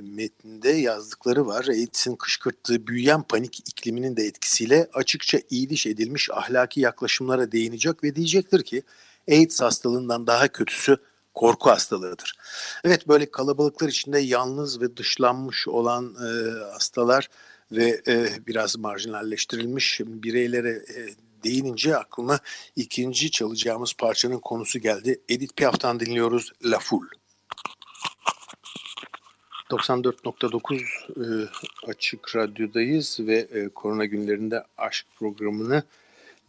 metninde 0.00 0.70
yazdıkları 0.70 1.46
var. 1.46 1.66
AIDS'in 1.68 2.16
kışkırttığı 2.16 2.86
büyüyen 2.86 3.22
panik 3.22 3.60
ikliminin 3.60 4.16
de 4.16 4.24
etkisiyle 4.24 4.88
açıkça 4.92 5.38
iyiliş 5.50 5.86
edilmiş 5.86 6.30
ahlaki 6.30 6.80
yaklaşımlara 6.80 7.52
değinecek 7.52 8.04
ve 8.04 8.16
diyecektir 8.16 8.62
ki 8.62 8.82
AIDS 9.30 9.60
hastalığından 9.60 10.26
daha 10.26 10.48
kötüsü 10.48 10.96
korku 11.34 11.70
hastalığıdır. 11.70 12.34
Evet 12.84 13.08
böyle 13.08 13.30
kalabalıklar 13.30 13.88
içinde 13.88 14.18
yalnız 14.18 14.80
ve 14.80 14.96
dışlanmış 14.96 15.68
olan 15.68 16.14
e, 16.14 16.28
hastalar 16.72 17.28
ve 17.72 18.02
e, 18.08 18.28
biraz 18.46 18.78
marjinalleştirilmiş 18.78 20.00
bireylere 20.04 20.70
e, 20.70 21.24
değinince 21.44 21.96
aklıma 21.96 22.40
ikinci 22.76 23.30
çalacağımız 23.30 23.94
parçanın 23.94 24.38
konusu 24.38 24.78
geldi. 24.78 25.20
Edith 25.28 25.56
Piaf'tan 25.56 26.00
dinliyoruz 26.00 26.52
La 26.64 26.78
Foule. 26.78 27.08
94.9 29.70 30.80
e, 31.16 31.48
açık 31.86 32.36
radyodayız 32.36 33.20
ve 33.20 33.36
e, 33.36 33.68
korona 33.68 34.04
günlerinde 34.04 34.64
aşk 34.78 35.06
programını 35.18 35.82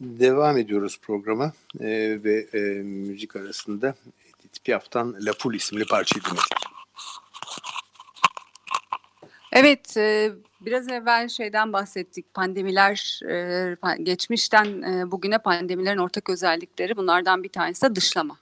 devam 0.00 0.58
ediyoruz 0.58 0.98
programa 1.02 1.52
e, 1.80 2.18
ve 2.24 2.46
e, 2.54 2.58
müzik 2.82 3.36
arasında 3.36 3.94
Piaf'tan 4.64 5.16
La 5.20 5.32
Poule 5.32 5.56
isimli 5.56 5.84
parçayı 5.84 6.24
dinledik. 6.24 6.66
Evet, 9.52 9.96
e, 9.96 10.32
biraz 10.60 10.88
evvel 10.88 11.28
şeyden 11.28 11.72
bahsettik. 11.72 12.34
Pandemiler, 12.34 13.20
e, 13.28 13.76
geçmişten 14.02 14.82
e, 14.82 15.10
bugüne 15.10 15.38
pandemilerin 15.38 15.98
ortak 15.98 16.30
özellikleri. 16.30 16.96
Bunlardan 16.96 17.42
bir 17.42 17.48
tanesi 17.48 17.82
de 17.82 17.94
dışlama. 17.94 18.36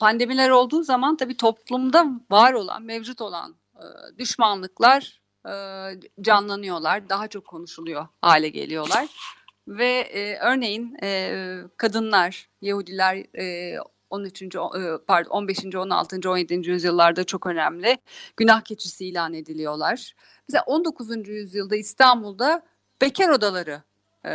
Pandemiler 0.00 0.50
olduğu 0.50 0.82
zaman 0.82 1.16
tabii 1.16 1.36
toplumda 1.36 2.06
var 2.30 2.52
olan, 2.52 2.82
mevcut 2.82 3.20
olan 3.20 3.54
düşmanlıklar 4.18 5.20
canlanıyorlar. 6.20 7.08
Daha 7.08 7.28
çok 7.28 7.46
konuşuluyor 7.46 8.06
hale 8.22 8.48
geliyorlar. 8.48 9.06
Ve 9.68 10.00
e, 10.00 10.38
örneğin 10.38 10.96
e, 11.02 11.58
kadınlar, 11.76 12.48
Yahudiler 12.60 13.26
e, 13.38 13.76
13. 14.10 14.42
pardon 15.06 15.30
15. 15.30 15.64
16. 15.74 16.30
17. 16.30 16.70
yüzyıllarda 16.70 17.24
çok 17.24 17.46
önemli. 17.46 17.98
Günah 18.36 18.60
keçisi 18.60 19.06
ilan 19.06 19.34
ediliyorlar. 19.34 20.14
Mesela 20.48 20.64
19. 20.66 21.28
yüzyılda 21.28 21.76
İstanbul'da 21.76 22.62
bekar 23.02 23.28
odaları 23.28 23.82
e, 24.24 24.30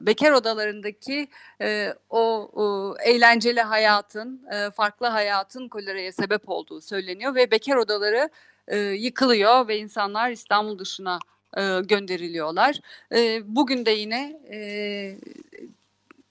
bekar 0.00 0.32
odalarındaki 0.32 1.28
e, 1.60 1.94
o, 2.10 2.50
o 2.52 2.96
eğlenceli 3.04 3.60
hayatın, 3.60 4.46
e, 4.52 4.70
farklı 4.70 5.06
hayatın 5.06 5.68
koleraya 5.68 6.12
sebep 6.12 6.48
olduğu 6.48 6.80
söyleniyor 6.80 7.34
ve 7.34 7.50
bekar 7.50 7.76
odaları 7.76 8.30
e, 8.68 8.78
yıkılıyor 8.78 9.68
ve 9.68 9.78
insanlar 9.78 10.30
İstanbul 10.30 10.78
dışına 10.78 11.18
e, 11.58 11.80
gönderiliyorlar. 11.84 12.80
E, 13.14 13.40
bugün 13.44 13.86
de 13.86 13.90
yine 13.90 14.40
e, 14.52 14.58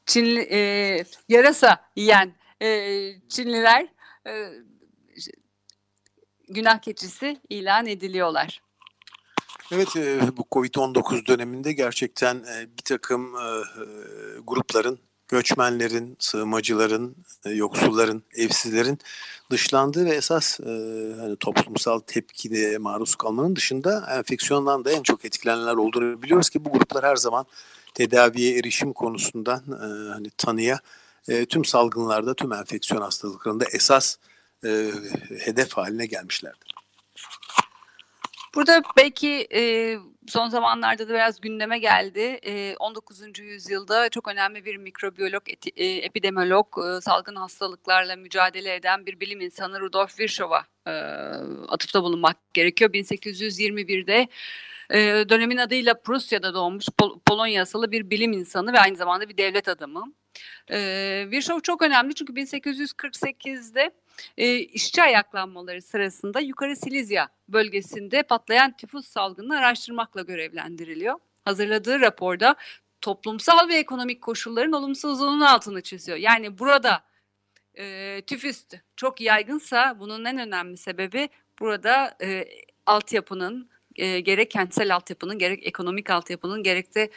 Çinli 0.05 0.47
e, 0.51 1.03
yarasa 1.29 1.85
yiyen 1.95 2.33
e, 2.61 2.67
Çinliler 3.29 3.87
e, 4.27 4.49
günah 6.49 6.79
keçisi 6.79 7.41
ilan 7.49 7.85
ediliyorlar. 7.85 8.61
Evet 9.71 9.95
e, 9.95 10.37
bu 10.37 10.41
Covid-19 10.51 11.27
döneminde 11.27 11.73
gerçekten 11.73 12.35
e, 12.35 12.77
bir 12.77 12.83
takım 12.83 13.35
e, 13.35 13.49
grupların 14.43 14.99
göçmenlerin, 15.31 16.17
sığınmacıların, 16.19 17.15
e, 17.45 17.49
yoksulların, 17.49 18.23
evsizlerin 18.35 18.99
dışlandığı 19.51 20.05
ve 20.05 20.09
esas 20.09 20.59
e, 20.59 20.63
hani 21.19 21.35
toplumsal 21.35 21.99
tepkide 21.99 22.77
maruz 22.77 23.15
kalmanın 23.15 23.55
dışında 23.55 24.07
enfeksiyondan 24.17 24.85
da 24.85 24.91
en 24.91 25.03
çok 25.03 25.25
etkilenenler 25.25 25.75
olduğunu 25.75 26.21
biliyoruz 26.21 26.49
ki 26.49 26.65
bu 26.65 26.71
gruplar 26.71 27.03
her 27.03 27.15
zaman 27.15 27.45
tedaviye 27.93 28.57
erişim 28.57 28.93
konusundan 28.93 29.61
e, 29.69 30.09
hani 30.13 30.29
tanıya 30.29 30.79
e, 31.27 31.45
tüm 31.45 31.65
salgınlarda, 31.65 32.33
tüm 32.33 32.53
enfeksiyon 32.53 33.01
hastalıklarında 33.01 33.65
esas 33.73 34.17
e, 34.65 34.91
hedef 35.39 35.73
haline 35.73 36.05
gelmişlerdir. 36.05 36.71
Burada 38.55 38.81
belki 38.97 39.47
e, 39.53 39.61
son 40.31 40.49
zamanlarda 40.49 41.09
da 41.09 41.13
biraz 41.13 41.41
gündeme 41.41 41.79
geldi. 41.79 42.39
E, 42.43 42.75
19. 42.79 43.39
yüzyılda 43.39 44.09
çok 44.09 44.27
önemli 44.27 44.65
bir 44.65 44.77
mikrobiyolog, 44.77 45.49
eti, 45.49 45.69
e, 45.75 45.85
epidemiolog, 45.85 46.67
e, 46.77 47.01
salgın 47.01 47.35
hastalıklarla 47.35 48.15
mücadele 48.15 48.75
eden 48.75 49.05
bir 49.05 49.19
bilim 49.19 49.41
insanı 49.41 49.79
Rudolf 49.79 50.19
Virchow'a 50.19 50.65
e, 50.87 50.91
atıfta 51.67 52.03
bulunmak 52.03 52.53
gerekiyor. 52.53 52.91
1821'de 52.93 54.27
e, 54.89 55.29
dönemin 55.29 55.57
adıyla 55.57 55.93
Prusya'da 56.01 56.53
doğmuş 56.53 56.85
Pol 56.97 57.19
Polonya 57.25 57.61
asılı 57.61 57.91
bir 57.91 58.09
bilim 58.09 58.31
insanı 58.33 58.73
ve 58.73 58.79
aynı 58.79 58.95
zamanda 58.95 59.29
bir 59.29 59.37
devlet 59.37 59.67
adamı. 59.67 60.13
E, 60.71 60.77
Virchow 61.31 61.61
çok 61.61 61.81
önemli 61.81 62.15
çünkü 62.15 62.33
1848'de 62.33 63.91
e, 64.37 64.55
işçi 64.55 65.03
ayaklanmaları 65.03 65.81
sırasında 65.81 66.39
Yukarı 66.39 66.75
Silizya 66.75 67.29
bölgesinde 67.49 68.23
patlayan 68.23 68.71
tifüs 68.71 69.07
salgını 69.07 69.57
araştırmakla 69.57 70.21
görevlendiriliyor. 70.21 71.15
Hazırladığı 71.45 71.99
raporda 71.99 72.55
toplumsal 73.01 73.69
ve 73.69 73.75
ekonomik 73.75 74.21
koşulların 74.21 74.71
olumsuzluğunun 74.71 75.41
altını 75.41 75.81
çiziyor. 75.81 76.17
Yani 76.17 76.59
burada 76.59 77.03
e, 77.77 78.21
tüfüs 78.27 78.63
çok 78.95 79.21
yaygınsa 79.21 79.99
bunun 79.99 80.25
en 80.25 80.39
önemli 80.39 80.77
sebebi 80.77 81.29
burada 81.59 82.17
e, 82.21 82.47
altyapının 82.85 83.69
e, 83.95 84.19
gerek 84.19 84.51
kentsel 84.51 84.95
altyapının 84.95 85.37
gerek 85.37 85.67
ekonomik 85.67 86.09
altyapının 86.09 86.63
gerek 86.63 86.95
de 86.95 87.09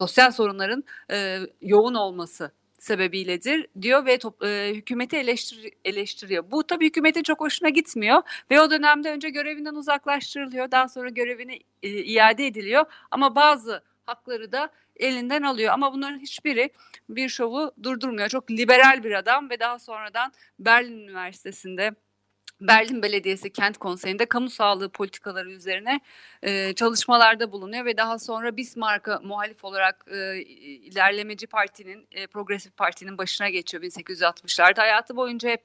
sosyal 0.00 0.30
sorunların 0.30 0.84
e, 1.12 1.38
yoğun 1.62 1.94
olması 1.94 2.50
sebebiyledir 2.78 3.66
diyor 3.82 4.06
ve 4.06 4.18
top, 4.18 4.42
e, 4.44 4.72
hükümeti 4.74 5.16
eleştir, 5.16 5.70
eleştiriyor. 5.84 6.50
Bu 6.50 6.66
tabii 6.66 6.86
hükümetin 6.86 7.22
çok 7.22 7.40
hoşuna 7.40 7.68
gitmiyor 7.68 8.22
ve 8.50 8.60
o 8.60 8.70
dönemde 8.70 9.10
önce 9.10 9.30
görevinden 9.30 9.74
uzaklaştırılıyor. 9.74 10.70
Daha 10.70 10.88
sonra 10.88 11.08
görevine 11.08 11.58
iade 11.82 12.46
ediliyor 12.46 12.84
ama 13.10 13.36
bazı 13.36 13.82
hakları 14.06 14.52
da 14.52 14.68
elinden 14.96 15.42
alıyor. 15.42 15.72
Ama 15.72 15.92
bunların 15.92 16.18
hiçbiri 16.18 16.70
bir 17.08 17.28
şovu 17.28 17.72
durdurmuyor. 17.82 18.28
Çok 18.28 18.50
liberal 18.50 19.04
bir 19.04 19.12
adam 19.12 19.50
ve 19.50 19.60
daha 19.60 19.78
sonradan 19.78 20.32
Berlin 20.58 21.08
Üniversitesi'nde 21.08 21.90
Berlin 22.60 23.02
Belediyesi 23.02 23.52
Kent 23.52 23.78
Konseyi'nde 23.78 24.26
kamu 24.26 24.50
sağlığı 24.50 24.88
politikaları 24.88 25.50
üzerine 25.50 26.00
e, 26.42 26.72
çalışmalarda 26.74 27.52
bulunuyor 27.52 27.84
ve 27.84 27.96
daha 27.96 28.18
sonra 28.18 28.56
Bismarck'a 28.56 29.20
muhalif 29.20 29.64
olarak 29.64 30.04
e, 30.10 30.42
ilerlemeci 30.42 31.46
partinin, 31.46 32.08
e, 32.12 32.26
progresif 32.26 32.76
partinin 32.76 33.18
başına 33.18 33.48
geçiyor 33.48 33.82
1860'larda. 33.82 34.80
Hayatı 34.80 35.16
boyunca 35.16 35.50
hep 35.50 35.62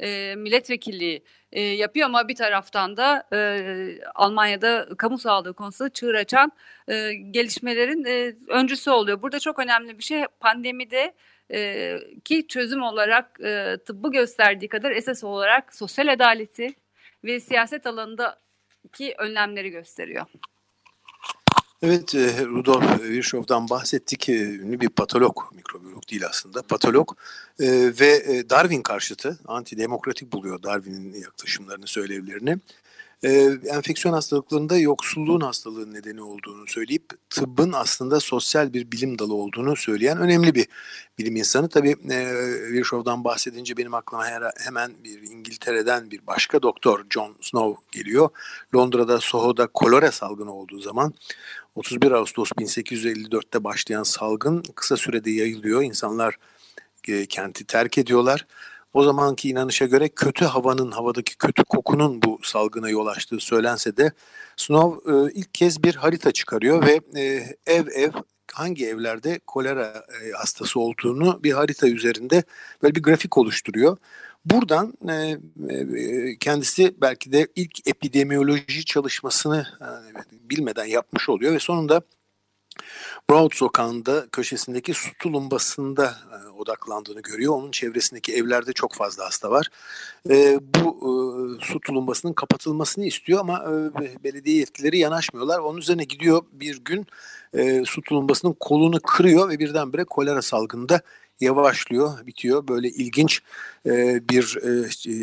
e, 0.00 0.34
milletvekilliği 0.36 1.24
e, 1.52 1.60
yapıyor 1.60 2.06
ama 2.06 2.28
bir 2.28 2.34
taraftan 2.34 2.96
da 2.96 3.28
e, 3.32 4.00
Almanya'da 4.14 4.88
kamu 4.98 5.18
sağlığı 5.18 5.54
konusunda 5.54 5.90
çığır 5.90 6.14
açan 6.14 6.52
e, 6.88 7.14
gelişmelerin 7.14 8.04
e, 8.04 8.34
öncüsü 8.48 8.90
oluyor. 8.90 9.22
Burada 9.22 9.38
çok 9.40 9.58
önemli 9.58 9.98
bir 9.98 10.02
şey 10.02 10.24
pandemide 10.40 11.14
e, 11.52 11.98
ki 12.24 12.46
çözüm 12.48 12.82
olarak 12.82 13.40
e, 13.40 13.76
tıbbı 13.86 14.10
gösterdiği 14.10 14.68
kadar 14.68 14.90
esas 14.90 15.24
olarak 15.24 15.74
sosyal 15.74 16.08
adaleti 16.08 16.74
ve 17.24 17.40
siyaset 17.40 17.86
alanındaki 17.86 19.14
önlemleri 19.18 19.70
gösteriyor. 19.70 20.26
Evet, 21.82 22.14
e, 22.14 22.44
Rudolf 22.44 23.02
Virchow'dan 23.02 23.70
bahsettik. 23.70 24.28
E, 24.28 24.32
ünlü 24.32 24.80
bir 24.80 24.88
patolog, 24.88 25.36
mikrobiyolog 25.54 26.02
değil 26.10 26.26
aslında, 26.26 26.62
patolog 26.62 27.16
e, 27.60 27.66
ve 28.00 28.44
Darwin 28.50 28.82
karşıtı, 28.82 29.38
antidemokratik 29.46 30.32
buluyor 30.32 30.62
Darwin'in 30.62 31.14
yaklaşımlarını, 31.14 31.86
söylevlerini 31.86 32.58
e, 33.22 33.30
enfeksiyon 33.66 34.14
hastalıklarında 34.14 34.78
yoksulluğun 34.78 35.40
hastalığın 35.40 35.94
nedeni 35.94 36.22
olduğunu 36.22 36.66
söyleyip 36.66 37.04
tıbbın 37.30 37.72
aslında 37.72 38.20
sosyal 38.20 38.72
bir 38.72 38.92
bilim 38.92 39.18
dalı 39.18 39.34
olduğunu 39.34 39.76
söyleyen 39.76 40.18
önemli 40.18 40.54
bir 40.54 40.68
bilim 41.18 41.36
insanı. 41.36 41.68
Tabii 41.68 41.96
e, 42.10 42.34
Virchow'dan 42.72 43.24
bahsedince 43.24 43.76
benim 43.76 43.94
aklıma 43.94 44.26
her, 44.26 44.42
hemen 44.58 44.92
bir 45.04 45.22
İngiltere'den 45.22 46.10
bir 46.10 46.26
başka 46.26 46.62
doktor 46.62 47.04
John 47.10 47.36
Snow 47.40 47.82
geliyor. 47.92 48.28
Londra'da 48.74 49.20
Soho'da 49.20 49.66
kolera 49.66 50.12
salgını 50.12 50.54
olduğu 50.54 50.78
zaman 50.78 51.14
31 51.74 52.10
Ağustos 52.10 52.50
1854'te 52.50 53.64
başlayan 53.64 54.02
salgın 54.02 54.62
kısa 54.74 54.96
sürede 54.96 55.30
yayılıyor. 55.30 55.82
İnsanlar 55.82 56.38
e, 57.08 57.26
kenti 57.26 57.64
terk 57.64 57.98
ediyorlar. 57.98 58.46
O 58.92 59.04
zamanki 59.04 59.48
inanışa 59.48 59.86
göre 59.86 60.08
kötü 60.08 60.44
havanın, 60.44 60.90
havadaki 60.90 61.38
kötü 61.38 61.64
kokunun 61.64 62.22
bu 62.22 62.38
salgına 62.42 62.88
yol 62.90 63.06
açtığı 63.06 63.40
söylense 63.40 63.96
de 63.96 64.12
Snow 64.56 65.12
e, 65.12 65.32
ilk 65.34 65.54
kez 65.54 65.82
bir 65.84 65.94
harita 65.94 66.32
çıkarıyor 66.32 66.86
ve 66.86 67.00
e, 67.20 67.22
ev 67.66 67.86
ev 67.94 68.10
hangi 68.52 68.86
evlerde 68.86 69.40
kolera 69.46 70.04
e, 70.22 70.30
hastası 70.32 70.80
olduğunu 70.80 71.44
bir 71.44 71.52
harita 71.52 71.88
üzerinde 71.88 72.42
böyle 72.82 72.94
bir 72.94 73.02
grafik 73.02 73.38
oluşturuyor. 73.38 73.96
Buradan 74.44 74.94
e, 75.08 75.38
e, 75.74 76.36
kendisi 76.38 76.94
belki 77.00 77.32
de 77.32 77.48
ilk 77.56 77.88
epidemiyoloji 77.88 78.84
çalışmasını 78.84 79.66
e, 79.80 80.50
bilmeden 80.50 80.84
yapmış 80.84 81.28
oluyor 81.28 81.52
ve 81.52 81.58
sonunda 81.58 82.02
Broad 83.30 83.50
sokağında 83.54 84.26
köşesindeki 84.32 84.94
su 84.94 85.10
tulumbasında 85.18 86.14
e, 86.32 86.48
odaklandığını 86.48 87.20
görüyor. 87.20 87.54
Onun 87.54 87.70
çevresindeki 87.70 88.34
evlerde 88.34 88.72
çok 88.72 88.94
fazla 88.94 89.26
hasta 89.26 89.50
var. 89.50 89.66
E, 90.30 90.60
bu 90.62 90.88
e, 91.00 91.64
su 91.64 91.80
tulumbasının 91.80 92.32
kapatılmasını 92.32 93.04
istiyor 93.04 93.40
ama 93.40 93.64
e, 94.02 94.24
belediye 94.24 94.56
yetkilileri 94.56 94.98
yanaşmıyorlar. 94.98 95.58
Onun 95.58 95.78
üzerine 95.78 96.04
gidiyor 96.04 96.42
bir 96.52 96.84
gün 96.84 97.06
e, 97.54 97.84
su 97.84 98.02
tulumbasının 98.02 98.56
kolunu 98.60 99.00
kırıyor 99.00 99.48
ve 99.48 99.58
birdenbire 99.58 100.04
kolera 100.04 100.42
salgında 100.42 101.00
yavaşlıyor, 101.40 102.26
bitiyor. 102.26 102.68
Böyle 102.68 102.88
ilginç 102.88 103.42
e, 103.86 104.28
bir 104.28 104.58
e, 104.62 104.70
e, 105.06 105.16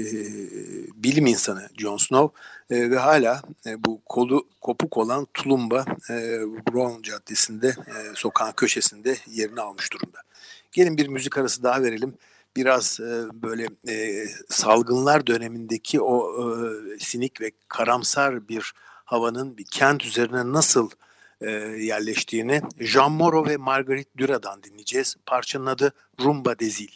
bilim 1.03 1.25
insanı 1.25 1.69
Jon 1.77 1.97
Snow 1.97 2.39
e, 2.69 2.91
ve 2.91 2.97
hala 2.97 3.41
e, 3.65 3.83
bu 3.83 4.01
kolu 4.05 4.47
kopuk 4.61 4.97
olan 4.97 5.27
tulumba 5.33 5.85
e, 6.09 6.13
Brown 6.71 7.01
Caddesi'nde 7.01 7.67
e, 7.67 7.93
sokağın 8.15 8.51
köşesinde 8.51 9.17
yerini 9.27 9.61
almış 9.61 9.93
durumda. 9.93 10.17
Gelin 10.71 10.97
bir 10.97 11.07
müzik 11.07 11.37
arası 11.37 11.63
daha 11.63 11.83
verelim. 11.83 12.13
Biraz 12.55 12.99
e, 12.99 13.25
böyle 13.33 13.67
e, 13.87 14.25
salgınlar 14.49 15.27
dönemindeki 15.27 16.01
o 16.01 16.31
e, 16.41 16.99
sinik 16.99 17.41
ve 17.41 17.51
karamsar 17.67 18.47
bir 18.47 18.73
havanın 19.05 19.57
bir 19.57 19.65
kent 19.65 20.05
üzerine 20.05 20.51
nasıl 20.53 20.89
e, 21.41 21.51
yerleştiğini 21.79 22.61
Jean 22.79 23.11
Moreau 23.11 23.45
ve 23.45 23.57
Marguerite 23.57 24.09
Dura'dan 24.17 24.63
dinleyeceğiz. 24.63 25.15
Parçanın 25.25 25.65
adı 25.65 25.93
Rumba 26.21 26.59
Dezil. 26.59 26.91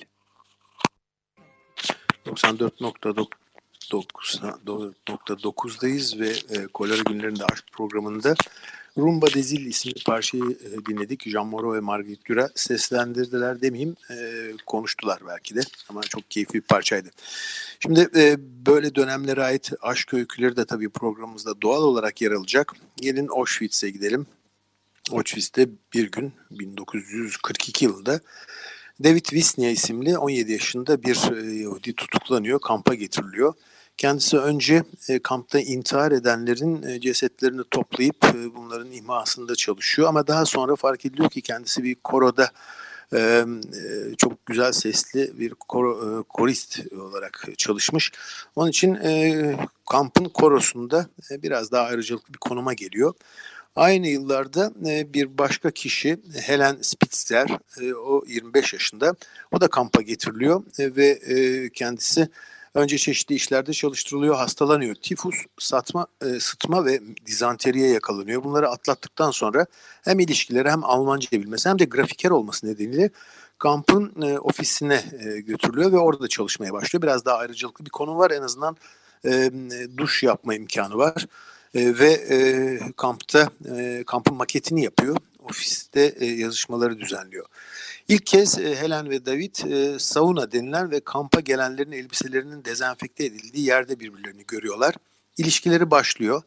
94.9'dayız 3.91 6.19
ve 6.19 6.29
e, 6.29 6.67
Kolera 6.67 7.01
Günlerinde 7.09 7.45
Aşk 7.45 7.65
programında 7.71 8.35
Rumba 8.97 9.33
Dezil 9.33 9.65
isimli 9.65 10.03
parçayı 10.05 10.43
e, 10.43 10.85
dinledik. 10.85 11.29
Jean 11.29 11.47
Moreau 11.47 11.73
ve 11.73 11.79
Marguerite 11.79 12.21
Dura 12.29 12.49
seslendirdiler 12.55 13.61
demeyeyim, 13.61 13.95
e, 14.11 14.15
konuştular 14.65 15.19
belki 15.27 15.55
de 15.55 15.61
ama 15.89 16.01
çok 16.01 16.31
keyifli 16.31 16.53
bir 16.53 16.61
parçaydı. 16.61 17.09
Şimdi 17.79 18.09
e, 18.15 18.35
böyle 18.65 18.95
dönemlere 18.95 19.43
ait 19.43 19.71
aşk 19.81 20.13
öyküleri 20.13 20.55
de 20.55 20.65
tabii 20.65 20.89
programımızda 20.89 21.61
doğal 21.61 21.83
olarak 21.83 22.21
yer 22.21 22.31
alacak. 22.31 22.73
Gelin 22.97 23.27
Auschwitz'e 23.27 23.89
gidelim. 23.89 24.27
Auschwitz'te 25.11 25.69
bir 25.93 26.11
gün 26.11 26.33
1942 26.51 27.85
yılında 27.85 28.19
David 29.03 29.25
Wisnia 29.25 29.69
isimli 29.69 30.17
17 30.17 30.51
yaşında 30.51 31.03
bir 31.03 31.45
Yahudi 31.61 31.93
tutuklanıyor, 31.93 32.59
kampa 32.59 32.93
getiriliyor. 32.93 33.53
Kendisi 33.97 34.37
önce 34.37 34.83
e, 35.09 35.19
kampta 35.19 35.59
intihar 35.59 36.11
edenlerin 36.11 36.83
e, 36.83 36.99
cesetlerini 37.01 37.61
toplayıp 37.71 38.25
e, 38.25 38.55
bunların 38.55 38.91
imhasında 38.91 39.55
çalışıyor 39.55 40.07
ama 40.07 40.27
daha 40.27 40.45
sonra 40.45 40.75
fark 40.75 41.05
ediliyor 41.05 41.29
ki 41.29 41.41
kendisi 41.41 41.83
bir 41.83 41.95
koroda 41.95 42.51
e, 43.13 43.19
e 43.19 43.45
çok 44.17 44.45
güzel 44.45 44.71
sesli 44.71 45.39
bir 45.39 45.49
koro, 45.49 46.19
e, 46.19 46.23
korist 46.23 46.79
olarak 46.99 47.47
çalışmış. 47.57 48.11
Onun 48.55 48.69
için 48.69 48.95
e, 48.95 49.55
kampın 49.89 50.25
korosunda 50.25 51.07
e, 51.31 51.43
biraz 51.43 51.71
daha 51.71 51.85
ayrıcalıklı 51.85 52.33
bir 52.33 52.39
konuma 52.39 52.73
geliyor. 52.73 53.13
Aynı 53.75 54.07
yıllarda 54.07 54.71
e, 54.85 55.13
bir 55.13 55.37
başka 55.37 55.71
kişi 55.71 56.17
Helen 56.41 56.77
Spitzer, 56.81 57.49
o 58.05 58.23
25 58.27 58.73
yaşında, 58.73 59.15
o 59.51 59.61
da 59.61 59.67
kampa 59.67 60.01
getiriliyor 60.01 60.63
ve 60.79 61.19
kendisi 61.73 62.29
önce 62.75 62.97
çeşitli 62.97 63.35
işlerde 63.35 63.73
çalıştırılıyor, 63.73 64.35
hastalanıyor. 64.35 64.95
Tifus, 64.95 65.35
satma, 65.59 66.07
sıtma 66.39 66.85
ve 66.85 67.01
dizanteriye 67.25 67.89
yakalanıyor. 67.89 68.43
Bunları 68.43 68.69
atlattıktan 68.69 69.31
sonra 69.31 69.65
hem 70.01 70.19
ilişkileri 70.19 70.69
hem 70.69 70.83
Almanca 70.83 71.31
bilmesi 71.31 71.69
hem 71.69 71.79
de 71.79 71.85
grafiker 71.85 72.29
olması 72.29 72.67
nedeniyle 72.67 73.09
kampın 73.57 74.21
ofisine 74.41 75.03
götürülüyor 75.47 75.91
ve 75.91 75.97
orada 75.97 76.27
çalışmaya 76.27 76.73
başlıyor. 76.73 77.01
Biraz 77.01 77.25
daha 77.25 77.37
ayrıcalıklı 77.37 77.85
bir 77.85 77.89
konu 77.89 78.17
var. 78.17 78.31
En 78.31 78.41
azından 78.41 78.77
duş 79.97 80.23
yapma 80.23 80.55
imkanı 80.55 80.97
var 80.97 81.27
e, 81.75 81.99
ve 81.99 82.11
e, 82.11 82.37
kampta 82.97 83.49
e, 83.77 84.03
kampın 84.07 84.35
maketini 84.37 84.83
yapıyor. 84.83 85.17
Ofiste 85.51 86.15
e, 86.19 86.25
yazışmaları 86.25 86.99
düzenliyor. 86.99 87.45
İlk 88.07 88.25
kez 88.25 88.59
e, 88.59 88.75
Helen 88.75 89.09
ve 89.09 89.25
David 89.25 89.55
e, 89.55 89.99
sauna 89.99 90.51
denilen 90.51 90.91
ve 90.91 90.99
kampa 90.99 91.39
gelenlerin 91.39 91.91
elbiselerinin 91.91 92.65
dezenfekte 92.65 93.25
edildiği 93.25 93.65
yerde 93.65 93.99
birbirlerini 93.99 94.43
görüyorlar. 94.47 94.95
İlişkileri 95.37 95.91
başlıyor. 95.91 96.41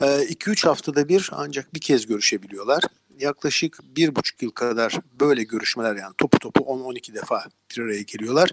2-3 0.00 0.66
e, 0.66 0.68
haftada 0.68 1.08
bir 1.08 1.30
ancak 1.32 1.74
bir 1.74 1.80
kez 1.80 2.06
görüşebiliyorlar. 2.06 2.82
Yaklaşık 3.18 3.78
bir 3.96 4.14
buçuk 4.14 4.42
yıl 4.42 4.50
kadar 4.50 5.00
böyle 5.20 5.42
görüşmeler 5.42 5.96
yani 5.96 6.14
topu 6.18 6.38
topu 6.38 6.60
10-12 6.60 7.14
defa 7.14 7.44
bir 7.70 7.82
araya 7.82 8.02
geliyorlar. 8.02 8.50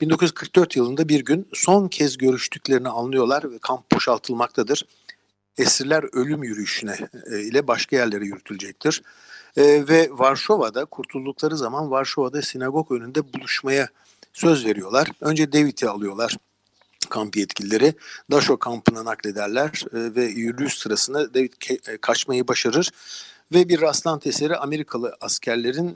1944 0.00 0.76
yılında 0.76 1.08
bir 1.08 1.24
gün 1.24 1.48
son 1.52 1.88
kez 1.88 2.18
görüştüklerini 2.18 2.88
anlıyorlar 2.88 3.52
ve 3.52 3.58
kamp 3.58 3.92
boşaltılmaktadır 3.92 4.84
esirler 5.58 6.04
ölüm 6.12 6.44
yürüyüşüne 6.44 6.96
e, 7.32 7.40
ile 7.40 7.66
başka 7.66 7.96
yerlere 7.96 8.24
yürütülecektir. 8.24 9.02
E, 9.56 9.62
ve 9.88 10.08
Varşova'da 10.12 10.84
kurtuldukları 10.84 11.56
zaman 11.56 11.90
Varşova'da 11.90 12.42
sinagog 12.42 12.92
önünde 12.92 13.32
buluşmaya 13.32 13.88
söz 14.32 14.66
veriyorlar. 14.66 15.08
Önce 15.20 15.52
David'i 15.52 15.88
alıyorlar 15.88 16.36
kamp 17.08 17.36
yetkilileri. 17.36 17.94
Daşo 18.30 18.58
kampına 18.58 19.04
naklederler 19.04 19.84
e, 19.92 20.14
ve 20.14 20.24
yürüyüş 20.24 20.74
sırasında 20.74 21.34
David 21.34 21.52
e, 21.88 21.96
kaçmayı 21.96 22.48
başarır 22.48 22.90
ve 23.54 23.68
bir 23.68 23.80
rastlantı 23.80 24.28
eseri 24.28 24.56
Amerikalı 24.56 25.16
askerlerin 25.20 25.88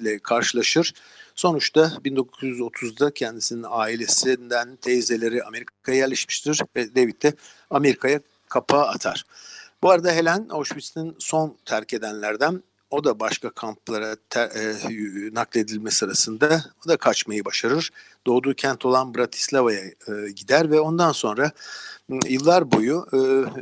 ile 0.00 0.18
karşılaşır. 0.18 0.94
Sonuçta 1.34 1.92
1930'da 2.04 3.10
kendisinin 3.10 3.66
ailesinden 3.68 4.76
teyzeleri 4.76 5.44
Amerika'ya 5.44 5.98
yerleşmiştir 5.98 6.60
ve 6.76 6.94
David 6.94 7.22
de 7.22 7.32
Amerika'ya 7.70 8.20
kapağı 8.48 8.86
atar. 8.86 9.24
Bu 9.82 9.90
arada 9.90 10.12
Helen 10.12 10.46
Auschwitz'in 10.50 11.16
son 11.18 11.56
terk 11.64 11.94
edenlerden 11.94 12.62
o 12.94 13.04
da 13.04 13.20
başka 13.20 13.50
kamplara 13.50 14.16
ter, 14.30 14.46
e, 14.46 15.34
nakledilme 15.34 15.90
sırasında 15.90 16.64
o 16.86 16.88
da 16.88 16.96
kaçmayı 16.96 17.44
başarır. 17.44 17.90
Doğduğu 18.26 18.54
kent 18.54 18.84
olan 18.84 19.14
Bratislava'ya 19.14 19.80
e, 19.84 20.30
gider 20.36 20.70
ve 20.70 20.80
ondan 20.80 21.12
sonra 21.12 21.52
yıllar 22.28 22.72
boyu 22.72 23.06
e, 23.12 23.18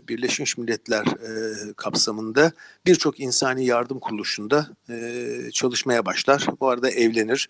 Birleşmiş 0.09 0.59
Milletler 0.59 1.07
e, 1.07 1.73
kapsamında 1.73 2.53
birçok 2.87 3.21
insani 3.21 3.65
yardım 3.65 3.99
kuruluşunda 3.99 4.67
e, 4.91 5.51
çalışmaya 5.53 6.07
başlar. 6.07 6.47
Bu 6.61 6.69
arada 6.69 6.91
evlenir. 6.91 7.49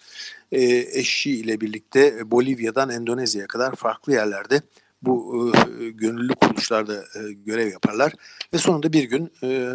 E, 0.52 0.62
eşi 0.98 1.30
ile 1.30 1.60
birlikte 1.60 2.30
Bolivya'dan 2.30 2.90
Endonezya'ya 2.90 3.46
kadar 3.46 3.74
farklı 3.74 4.12
yerlerde 4.12 4.62
bu 5.02 5.52
e, 5.80 5.90
gönüllü 5.90 6.34
kuruluşlarda 6.34 6.94
e, 6.94 7.32
görev 7.32 7.72
yaparlar 7.72 8.12
ve 8.52 8.58
sonunda 8.58 8.92
bir 8.92 9.04
gün 9.04 9.32
e, 9.42 9.74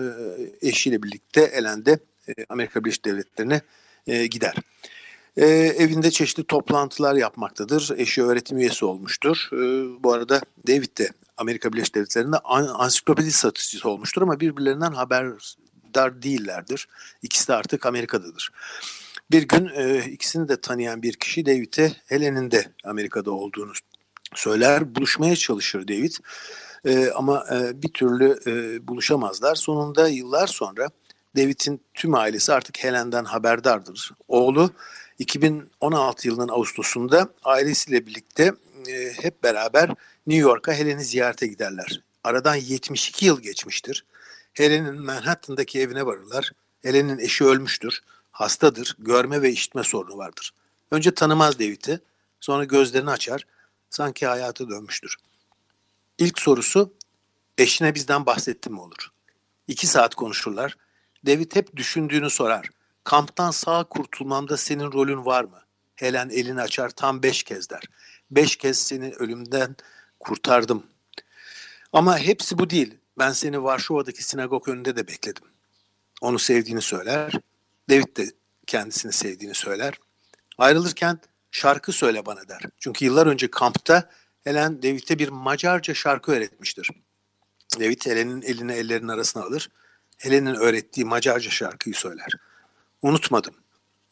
eşiyle 0.62 1.04
birlikte 1.04 1.42
elende 1.42 2.00
e, 2.28 2.34
Amerika 2.50 2.84
Birleşik 2.84 3.06
Devletleri'ne 3.06 3.62
e, 4.08 4.28
gider. 4.28 4.56
E, 5.38 5.46
evinde 5.78 6.12
çeşitli 6.12 6.44
toplantılar 6.44 7.16
yapmaktadır. 7.16 7.92
Eşi 7.98 8.24
öğretim 8.24 8.58
üyesi 8.58 8.86
olmuştur. 8.86 9.50
E, 9.54 9.58
bu 10.04 10.14
arada 10.14 10.42
David 10.68 10.98
de 10.98 11.10
Amerika 11.38 11.74
Birleşik 11.74 11.96
Devletleri'nde 11.96 12.38
an, 12.38 12.68
ansiklopedi 12.74 13.32
satıcısı 13.32 13.90
olmuştur 13.90 14.22
ama 14.22 14.40
birbirlerinden 14.40 14.92
haberdar 14.92 16.22
değillerdir. 16.24 16.88
İkisi 17.22 17.48
de 17.48 17.54
artık 17.54 17.86
Amerika'dadır. 17.86 18.52
Bir 19.32 19.44
gün 19.44 19.70
e, 19.76 20.06
ikisini 20.12 20.48
de 20.48 20.62
tanıyan 20.62 21.02
bir 21.02 21.14
kişi 21.14 21.46
David'e 21.46 21.92
Helen'in 22.06 22.52
de 22.52 22.66
Amerika'da 22.84 23.32
olduğunu 23.32 23.72
söyler. 24.36 24.96
Buluşmaya 24.96 25.36
çalışır 25.36 25.88
David. 25.88 26.14
E, 26.86 27.12
ama 27.12 27.46
e, 27.52 27.82
bir 27.82 27.90
türlü 27.90 28.40
e, 28.48 28.88
buluşamazlar. 28.88 29.56
Sonunda 29.56 30.08
yıllar 30.08 30.48
sonra 30.48 30.90
David'in 31.38 31.82
tüm 31.94 32.16
ailesi 32.16 32.54
artık 32.54 32.84
Helen'den 32.84 33.26
haberdardır. 33.26 34.12
Oğlu 34.28 34.72
2016 35.20 36.28
yılının 36.28 36.50
Ağustos'unda 36.50 37.30
ailesiyle 37.44 38.06
birlikte 38.06 38.54
e, 38.88 39.14
hep 39.22 39.44
beraber 39.44 39.90
New 40.28 40.42
York'a 40.42 40.74
Helen'i 40.74 41.04
ziyarete 41.04 41.48
giderler. 41.48 42.02
Aradan 42.24 42.56
72 42.56 43.26
yıl 43.26 43.42
geçmiştir. 43.42 44.06
Helen'in 44.54 45.02
Manhattan'daki 45.02 45.80
evine 45.80 46.06
varırlar. 46.06 46.52
Helen'in 46.82 47.18
eşi 47.18 47.46
ölmüştür, 47.46 48.00
hastadır, 48.32 48.96
görme 49.00 49.42
ve 49.42 49.52
işitme 49.52 49.84
sorunu 49.84 50.18
vardır. 50.18 50.54
Önce 50.92 51.12
tanımaz 51.12 51.60
David'i, 51.60 52.00
sonra 52.40 52.64
gözlerini 52.64 53.10
açar, 53.10 53.46
sanki 53.98 54.26
hayata 54.26 54.70
dönmüştür. 54.70 55.16
İlk 56.18 56.40
sorusu, 56.40 56.94
eşine 57.58 57.96
bizden 57.96 58.26
bahsettin 58.26 58.74
mi 58.74 58.82
olur? 58.82 59.12
İki 59.68 59.88
saat 59.88 60.16
konuşurlar. 60.16 60.78
David 61.26 61.56
hep 61.56 61.76
düşündüğünü 61.76 62.30
sorar. 62.30 62.70
Kamptan 63.04 63.52
sağ 63.52 63.84
kurtulmamda 63.84 64.58
senin 64.58 64.92
rolün 64.92 65.26
var 65.26 65.44
mı? 65.44 65.62
Helen 65.96 66.30
elini 66.30 66.62
açar 66.62 66.90
tam 66.90 67.24
beş 67.24 67.44
kez 67.44 67.70
der. 67.70 67.84
Beş 68.32 68.56
kez 68.56 68.78
seni 68.78 69.14
ölümden 69.14 69.76
kurtardım. 70.20 70.84
Ama 71.94 72.18
hepsi 72.18 72.60
bu 72.60 72.70
değil. 72.70 72.98
Ben 73.18 73.32
seni 73.32 73.64
Varşova'daki 73.64 74.24
sinagog 74.24 74.70
önünde 74.70 74.96
de 74.96 75.08
bekledim. 75.08 75.44
Onu 76.22 76.40
sevdiğini 76.40 76.82
söyler. 76.82 77.34
David 77.90 78.18
de 78.18 78.32
kendisini 78.68 79.14
sevdiğini 79.14 79.56
söyler. 79.56 79.94
Ayrılırken 80.58 81.20
şarkı 81.58 81.92
söyle 81.92 82.26
bana 82.26 82.48
der. 82.48 82.62
Çünkü 82.80 83.06
yıllar 83.06 83.28
önce 83.28 83.52
kampta 83.52 84.10
Helen 84.44 84.84
David'e 84.84 85.20
bir 85.20 85.30
Macarca 85.30 85.94
şarkı 85.94 86.32
öğretmiştir. 86.32 86.90
David 87.80 88.06
Helen'in 88.06 88.42
elini 88.42 88.74
ellerinin 88.74 89.08
arasına 89.08 89.44
alır. 89.44 89.70
Helen'in 90.18 90.56
öğrettiği 90.56 91.06
Macarca 91.06 91.50
şarkıyı 91.50 91.96
söyler. 91.96 92.32
Unutmadım. 93.02 93.56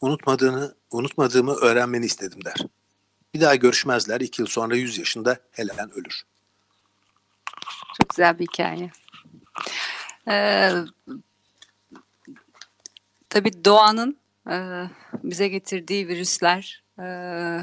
Unutmadığını, 0.00 0.74
unutmadığımı 0.90 1.54
öğrenmeni 1.54 2.06
istedim 2.06 2.44
der. 2.44 2.56
Bir 3.34 3.40
daha 3.40 3.54
görüşmezler. 3.54 4.20
İki 4.20 4.42
yıl 4.42 4.48
sonra 4.48 4.76
100 4.76 4.98
yaşında 4.98 5.38
Helen 5.50 5.90
ölür. 5.92 6.22
Çok 7.98 8.08
güzel 8.08 8.38
bir 8.38 8.46
hikaye. 8.46 8.90
Ee, 10.28 10.72
tabii 13.28 13.64
doğanın 13.64 14.16
e, 14.50 14.84
bize 15.22 15.48
getirdiği 15.48 16.08
virüsler 16.08 16.85
e, 16.98 17.04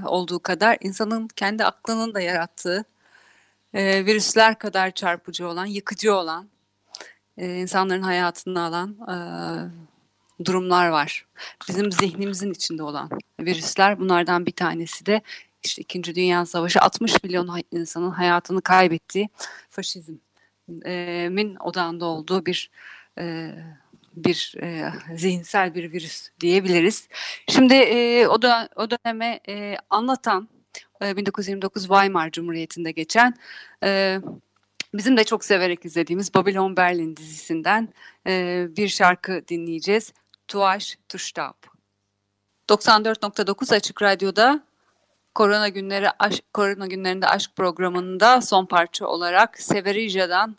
olduğu 0.05 0.39
kadar 0.39 0.77
insanın 0.81 1.27
kendi 1.27 1.65
aklının 1.65 2.13
da 2.13 2.21
yarattığı 2.21 2.85
e, 3.73 4.05
virüsler 4.05 4.59
kadar 4.59 4.91
çarpıcı 4.91 5.47
olan, 5.47 5.65
yıkıcı 5.65 6.15
olan, 6.15 6.49
e, 7.37 7.55
insanların 7.55 8.01
hayatını 8.01 8.61
alan 8.61 8.97
e, 9.09 9.15
durumlar 10.45 10.87
var. 10.87 11.25
Bizim 11.69 11.91
zihnimizin 11.91 12.51
içinde 12.51 12.83
olan 12.83 13.09
virüsler 13.39 13.99
bunlardan 13.99 14.45
bir 14.45 14.51
tanesi 14.51 15.05
de 15.05 15.21
işte 15.63 15.81
İkinci 15.81 16.15
Dünya 16.15 16.45
Savaşı 16.45 16.79
60 16.79 17.23
milyon 17.23 17.61
insanın 17.71 18.11
hayatını 18.11 18.61
kaybettiği 18.61 19.29
faşizmin 19.69 21.55
odağında 21.55 22.05
olduğu 22.05 22.45
bir 22.45 22.71
e, 23.19 23.55
bir 24.15 24.55
e, 24.61 24.91
zihinsel 25.15 25.75
bir 25.75 25.91
virüs 25.91 26.29
diyebiliriz. 26.39 27.07
Şimdi 27.49 27.73
e, 27.73 28.27
o, 28.27 28.41
da, 28.41 28.69
o 28.75 28.87
döneme 28.89 29.39
e, 29.49 29.77
anlatan 29.89 30.49
e, 31.03 31.17
1929 31.17 31.81
Weimar 31.81 32.31
Cumhuriyeti'nde 32.31 32.91
geçen 32.91 33.33
e, 33.83 34.19
bizim 34.93 35.17
de 35.17 35.23
çok 35.23 35.45
severek 35.45 35.85
izlediğimiz 35.85 36.33
Babylon 36.33 36.77
Berlin 36.77 37.17
dizisinden 37.17 37.89
e, 38.27 38.65
bir 38.77 38.87
şarkı 38.87 39.43
dinleyeceğiz. 39.47 40.13
Tuaş 40.47 40.97
Tuştab. 41.09 41.53
94.9 42.69 43.75
Açık 43.75 44.01
Radyo'da 44.01 44.63
Korona 45.35 45.69
günleri 45.69 46.07
aşk, 46.19 46.53
korona 46.53 46.87
günlerinde 46.87 47.27
aşk 47.27 47.55
programında 47.55 48.41
son 48.41 48.65
parça 48.65 49.05
olarak 49.05 49.59
Severija'dan 49.61 50.55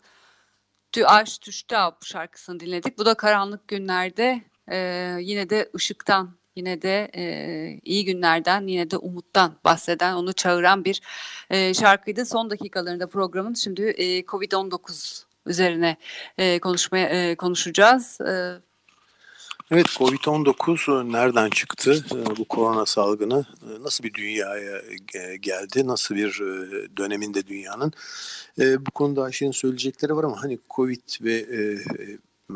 Tu 0.95 1.05
Aş 1.05 1.37
Tuştab 1.37 1.93
şarkısını 2.03 2.59
dinledik. 2.59 2.97
Bu 2.97 3.05
da 3.05 3.13
karanlık 3.13 3.67
günlerde 3.67 4.41
e, 4.71 4.77
yine 5.21 5.49
de 5.49 5.69
ışıktan, 5.75 6.35
yine 6.55 6.81
de 6.81 7.11
e, 7.15 7.23
iyi 7.83 8.05
günlerden, 8.05 8.67
yine 8.67 8.91
de 8.91 8.97
umuttan 8.97 9.55
bahseden, 9.63 10.13
onu 10.13 10.33
çağıran 10.33 10.85
bir 10.85 11.01
e, 11.49 11.73
şarkıydı. 11.73 12.25
Son 12.25 12.49
dakikalarında 12.49 13.07
programın 13.07 13.53
şimdi 13.53 13.81
e, 13.81 14.21
Covid-19 14.21 15.23
üzerine 15.45 15.97
e, 16.37 16.59
konuşmaya 16.59 17.07
e, 17.07 17.35
konuşacağız. 17.35 18.21
E, 18.21 18.53
Evet 19.71 19.85
Covid-19 19.85 21.01
e, 21.01 21.11
nereden 21.11 21.49
çıktı? 21.49 22.05
E, 22.15 22.37
bu 22.37 22.45
korona 22.45 22.85
salgını 22.85 23.45
e, 23.61 23.83
nasıl 23.83 24.03
bir 24.03 24.13
dünyaya 24.13 24.81
geldi? 25.39 25.87
Nasıl 25.87 26.15
bir 26.15 26.39
döneminde 26.97 27.47
dünyanın? 27.47 27.93
Bu 28.57 28.91
konuda 28.91 29.23
Ayşe'nin 29.23 29.51
söyleyecekleri 29.51 30.15
var 30.15 30.23
ama 30.23 30.43
hani 30.43 30.59
Covid 30.75 31.01
ve 31.21 31.45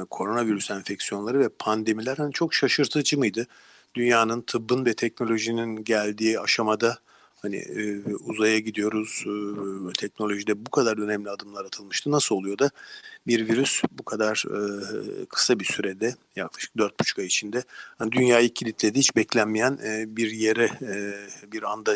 koronavirüs 0.10 0.72
enfeksiyonları 0.72 1.40
ve 1.40 1.50
pandemiler 1.60 2.18
hani 2.18 2.34
çok 2.34 2.54
şaşırtıcı 2.54 3.18
mıydı? 3.18 3.48
Dünyanın 3.96 4.42
tıbbın 4.42 4.86
ve 4.86 4.94
teknolojinin 4.94 5.84
geldiği 5.84 6.40
aşamada 6.40 6.98
hani 7.42 7.56
e, 7.56 8.04
uzaya 8.14 8.60
gidiyoruz, 8.60 9.26
e, 9.90 9.94
teknolojide 9.94 10.66
bu 10.66 10.72
kadar 10.72 10.98
önemli 10.98 11.30
adımlar 11.30 11.66
atılmıştı. 11.66 12.12
Nasıl 12.12 12.36
oluyor 12.36 12.58
da 12.58 12.70
bir 13.28 13.50
virüs 13.50 13.82
bu 13.92 14.04
kadar 14.04 14.44
e, 14.48 15.26
kısa 15.26 15.60
bir 15.60 15.66
sürede 15.66 16.16
yaklaşık 16.36 16.76
4,5 16.76 17.22
ay 17.22 17.26
içinde 17.28 17.64
hani 17.98 18.12
dünyayı 18.12 18.54
kilitledi, 18.54 19.00
hiç 19.00 19.16
beklenmeyen 19.16 19.80
e, 19.84 20.18
bir 20.18 20.32
yere 20.32 20.66
e, 20.66 21.14
bir 21.52 21.64
anda 21.64 21.96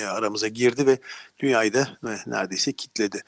aramıza 0.00 0.48
girdi 0.48 0.86
ve 0.86 0.98
dünyayı 1.38 1.72
da 1.74 1.88
e, 2.04 2.10
neredeyse 2.26 2.72
kitledi. 2.72 3.22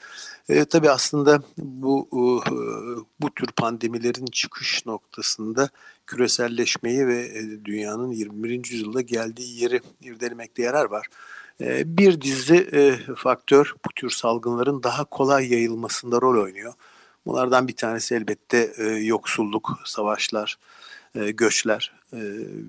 E, 0.49 0.65
tabii 0.65 0.89
aslında 0.89 1.43
bu 1.57 2.07
e, 2.13 2.21
bu 3.21 3.33
tür 3.35 3.47
pandemilerin 3.47 4.25
çıkış 4.25 4.85
noktasında 4.85 5.69
küreselleşmeyi 6.07 7.07
ve 7.07 7.25
e, 7.25 7.65
dünyanın 7.65 8.11
21. 8.11 8.71
yüzyılda 8.71 9.01
geldiği 9.01 9.61
yeri 9.61 9.81
irdelemekte 10.01 10.61
yarar 10.61 10.85
var. 10.85 11.07
Ee, 11.61 11.97
bir 11.97 12.21
dizi 12.21 12.55
e, 12.55 12.97
faktör 13.15 13.73
bu 13.85 13.89
tür 13.95 14.09
salgınların 14.09 14.83
daha 14.83 15.03
kolay 15.03 15.53
yayılmasında 15.53 16.21
rol 16.21 16.43
oynuyor. 16.43 16.73
Bunlardan 17.25 17.67
bir 17.67 17.75
tanesi 17.75 18.15
elbette 18.15 18.73
e, 18.77 18.83
yoksulluk, 18.83 19.79
savaşlar, 19.85 20.57
e, 21.15 21.31
göçler. 21.31 21.99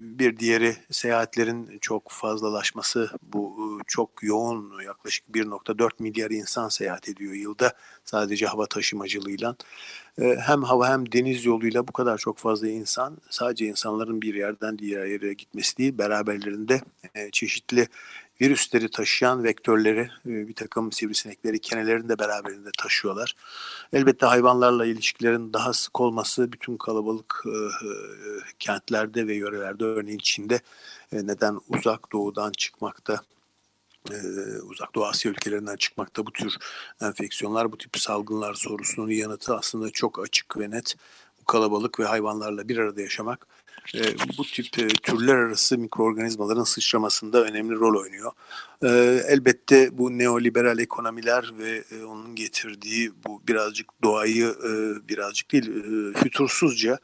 Bir 0.00 0.38
diğeri 0.38 0.76
seyahatlerin 0.90 1.78
çok 1.80 2.10
fazlalaşması 2.10 3.10
bu 3.22 3.80
çok 3.86 4.22
yoğun 4.22 4.82
yaklaşık 4.84 5.24
1.4 5.28 5.90
milyar 5.98 6.30
insan 6.30 6.68
seyahat 6.68 7.08
ediyor 7.08 7.32
yılda 7.32 7.72
sadece 8.04 8.46
hava 8.46 8.66
taşımacılığıyla. 8.66 9.56
Hem 10.20 10.62
hava 10.62 10.88
hem 10.88 11.12
deniz 11.12 11.44
yoluyla 11.44 11.88
bu 11.88 11.92
kadar 11.92 12.18
çok 12.18 12.38
fazla 12.38 12.68
insan 12.68 13.18
sadece 13.30 13.66
insanların 13.66 14.22
bir 14.22 14.34
yerden 14.34 14.78
diğer 14.78 15.06
yere 15.06 15.32
gitmesi 15.32 15.76
değil 15.76 15.98
beraberlerinde 15.98 16.80
çeşitli 17.32 17.88
virüsleri 18.40 18.90
taşıyan 18.90 19.44
vektörleri, 19.44 20.10
e, 20.26 20.48
bir 20.48 20.54
takım 20.54 20.92
sivrisinekleri 20.92 21.58
kenelerini 21.58 22.08
de 22.08 22.18
beraberinde 22.18 22.70
taşıyorlar. 22.78 23.36
Elbette 23.92 24.26
hayvanlarla 24.26 24.86
ilişkilerin 24.86 25.52
daha 25.52 25.72
sık 25.72 26.00
olması 26.00 26.52
bütün 26.52 26.76
kalabalık 26.76 27.42
e, 27.46 27.50
e, 27.50 27.90
kentlerde 28.58 29.26
ve 29.26 29.34
yörelerde 29.34 29.84
örneğin 29.84 30.18
Çin'de 30.18 30.60
neden 31.12 31.60
uzak 31.68 32.12
doğudan 32.12 32.52
çıkmakta 32.52 33.20
uzak 34.62 34.94
doğu 34.94 35.04
Asya 35.04 35.30
ülkelerinden 35.30 35.76
çıkmakta 35.76 36.26
bu 36.26 36.32
tür 36.32 36.56
enfeksiyonlar, 37.02 37.72
bu 37.72 37.78
tip 37.78 37.98
salgınlar 37.98 38.54
sorusunun 38.54 39.10
yanıtı 39.10 39.56
aslında 39.56 39.90
çok 39.90 40.18
açık 40.18 40.58
ve 40.58 40.70
net. 40.70 40.96
Bu 41.40 41.44
kalabalık 41.44 42.00
ve 42.00 42.04
hayvanlarla 42.04 42.68
bir 42.68 42.76
arada 42.76 43.00
yaşamak 43.00 43.46
e, 43.94 44.00
bu 44.38 44.44
tip 44.44 44.78
e, 44.78 44.88
türler 44.88 45.36
arası 45.36 45.78
mikroorganizmaların 45.78 46.64
sıçramasında 46.64 47.44
önemli 47.44 47.74
rol 47.74 48.00
oynuyor. 48.00 48.32
E, 48.82 48.88
elbette 49.28 49.98
bu 49.98 50.18
neoliberal 50.18 50.78
ekonomiler 50.78 51.50
ve 51.58 51.84
e, 51.90 52.04
onun 52.04 52.34
getirdiği 52.34 53.12
bu 53.26 53.42
birazcık 53.48 53.86
doğayı 54.02 54.46
e, 54.46 54.70
birazcık 55.08 55.52
değil 55.52 55.68
e, 55.68 56.18
fütursuzca 56.18 56.98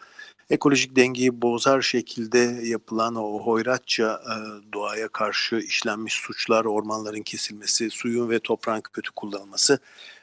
ekolojik 0.50 0.96
dengeyi 0.96 1.42
bozar 1.42 1.82
şekilde 1.82 2.38
yapılan 2.62 3.14
o 3.14 3.40
hoyratça 3.40 4.22
e, 4.24 4.34
doğaya 4.72 5.08
karşı 5.08 5.56
işlenmiş 5.56 6.14
suçlar, 6.14 6.64
ormanların 6.64 7.22
kesilmesi, 7.22 7.90
suyun 7.90 8.30
ve 8.30 8.38
toprağın 8.38 8.80
kötü 8.80 9.10
kullanılması 9.10 9.78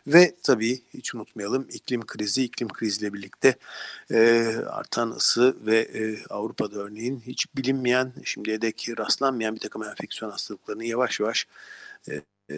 ve 0.07 0.35
tabii 0.43 0.81
hiç 0.93 1.15
unutmayalım 1.15 1.67
iklim 1.69 2.05
krizi, 2.05 2.43
iklim 2.43 2.67
krizle 2.67 3.13
birlikte 3.13 3.55
e, 4.11 4.47
artan 4.69 5.11
ısı 5.11 5.55
ve 5.65 5.77
e, 5.77 6.23
Avrupa'da 6.29 6.79
örneğin 6.79 7.23
hiç 7.27 7.45
bilinmeyen, 7.55 8.13
şimdiye 8.23 8.61
dek 8.61 8.89
rastlanmayan 8.97 9.55
bir 9.55 9.59
takım 9.59 9.83
enfeksiyon 9.83 10.31
hastalıklarının 10.31 10.83
yavaş 10.83 11.19
yavaş 11.19 11.47
e, 12.09 12.55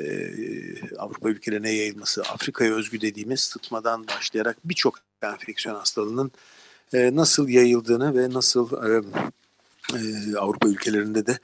Avrupa 0.97 1.29
ülkelerine 1.29 1.71
yayılması, 1.71 2.21
Afrika'ya 2.21 2.73
özgü 2.73 3.01
dediğimiz 3.01 3.39
sıtmadan 3.39 4.07
başlayarak 4.07 4.57
birçok 4.63 4.99
enfeksiyon 5.23 5.75
hastalığının 5.75 6.31
e, 6.93 7.15
nasıl 7.15 7.49
yayıldığını 7.49 8.17
ve 8.17 8.33
nasıl 8.33 8.69
e, 8.89 9.01
e, 9.93 10.37
Avrupa 10.37 10.67
ülkelerinde 10.67 11.25
de 11.25 11.39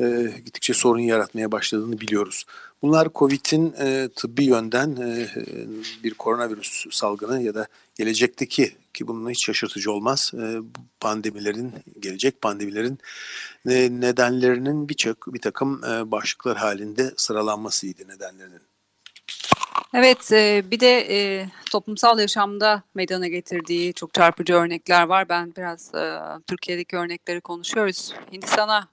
e, 0.00 0.32
gittikçe 0.44 0.74
sorun 0.74 1.00
yaratmaya 1.00 1.52
başladığını 1.52 2.00
biliyoruz. 2.00 2.44
Bunlar 2.82 3.08
COVID'in 3.14 3.74
e, 3.78 4.08
tıbbi 4.16 4.44
yönden 4.44 4.96
e, 4.96 5.28
bir 6.04 6.14
koronavirüs 6.14 6.84
salgını 6.90 7.42
ya 7.42 7.54
da 7.54 7.66
gelecekteki 7.94 8.76
ki 8.94 9.06
bunun 9.06 9.30
hiç 9.30 9.44
şaşırtıcı 9.44 9.92
olmaz 9.92 10.32
e, 10.34 10.56
pandemilerin 11.00 11.72
gelecek 12.00 12.40
pandemilerin 12.40 12.98
e, 13.68 13.88
nedenlerinin 14.00 14.88
birçok 14.88 15.34
bir 15.34 15.40
takım 15.40 15.84
e, 15.84 16.10
başlıklar 16.10 16.56
halinde 16.56 17.12
sıralanmasıydı 17.16 18.08
nedenlerinin. 18.08 18.65
Evet, 19.94 20.32
e, 20.32 20.62
bir 20.70 20.80
de 20.80 21.06
e, 21.10 21.46
toplumsal 21.70 22.18
yaşamda 22.18 22.82
meydana 22.94 23.28
getirdiği 23.28 23.94
çok 23.94 24.14
çarpıcı 24.14 24.54
örnekler 24.54 25.02
var. 25.02 25.28
Ben 25.28 25.56
biraz 25.56 25.94
e, 25.94 26.18
Türkiye'deki 26.46 26.96
örnekleri 26.96 27.40
konuşuyoruz. 27.40 28.14
Hindistan'a 28.32 28.88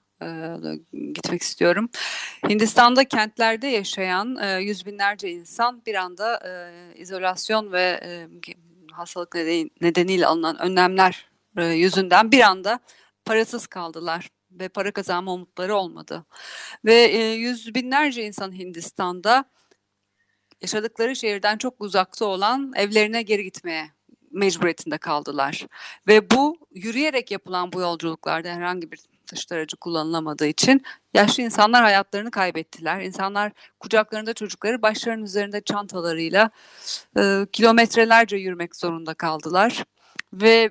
gitmek 0.92 1.42
istiyorum. 1.42 1.88
Hindistan'da 2.48 3.04
kentlerde 3.04 3.66
yaşayan 3.66 4.58
yüz 4.58 4.86
binlerce 4.86 5.30
insan 5.30 5.82
bir 5.86 5.94
anda 5.94 6.42
izolasyon 6.96 7.72
ve 7.72 8.00
hastalık 8.92 9.34
nedeniyle 9.80 10.26
alınan 10.26 10.58
önlemler 10.58 11.28
yüzünden 11.56 12.32
bir 12.32 12.40
anda 12.40 12.80
parasız 13.24 13.66
kaldılar 13.66 14.28
ve 14.50 14.68
para 14.68 14.92
kazanma 14.92 15.32
umutları 15.32 15.74
olmadı. 15.74 16.24
Ve 16.84 16.94
yüz 17.34 17.74
binlerce 17.74 18.26
insan 18.26 18.52
Hindistan'da 18.52 19.44
yaşadıkları 20.64 21.16
şehirden 21.16 21.58
çok 21.58 21.74
uzakta 21.78 22.24
olan 22.24 22.72
evlerine 22.76 23.22
geri 23.22 23.44
gitmeye 23.44 23.90
mecburiyetinde 24.30 24.98
kaldılar. 24.98 25.66
Ve 26.08 26.30
bu 26.30 26.58
yürüyerek 26.74 27.30
yapılan 27.30 27.72
bu 27.72 27.80
yolculuklarda 27.80 28.48
herhangi 28.48 28.92
bir 28.92 29.00
taşıt 29.26 29.52
aracı 29.52 29.76
kullanılamadığı 29.76 30.46
için 30.46 30.82
yaşlı 31.14 31.42
insanlar 31.42 31.82
hayatlarını 31.82 32.30
kaybettiler. 32.30 33.00
İnsanlar 33.00 33.52
kucaklarında 33.80 34.34
çocukları 34.34 34.82
başlarının 34.82 35.24
üzerinde 35.24 35.60
çantalarıyla 35.60 36.50
e, 37.18 37.46
kilometrelerce 37.52 38.36
yürümek 38.36 38.76
zorunda 38.76 39.14
kaldılar. 39.14 39.84
Ve 40.32 40.70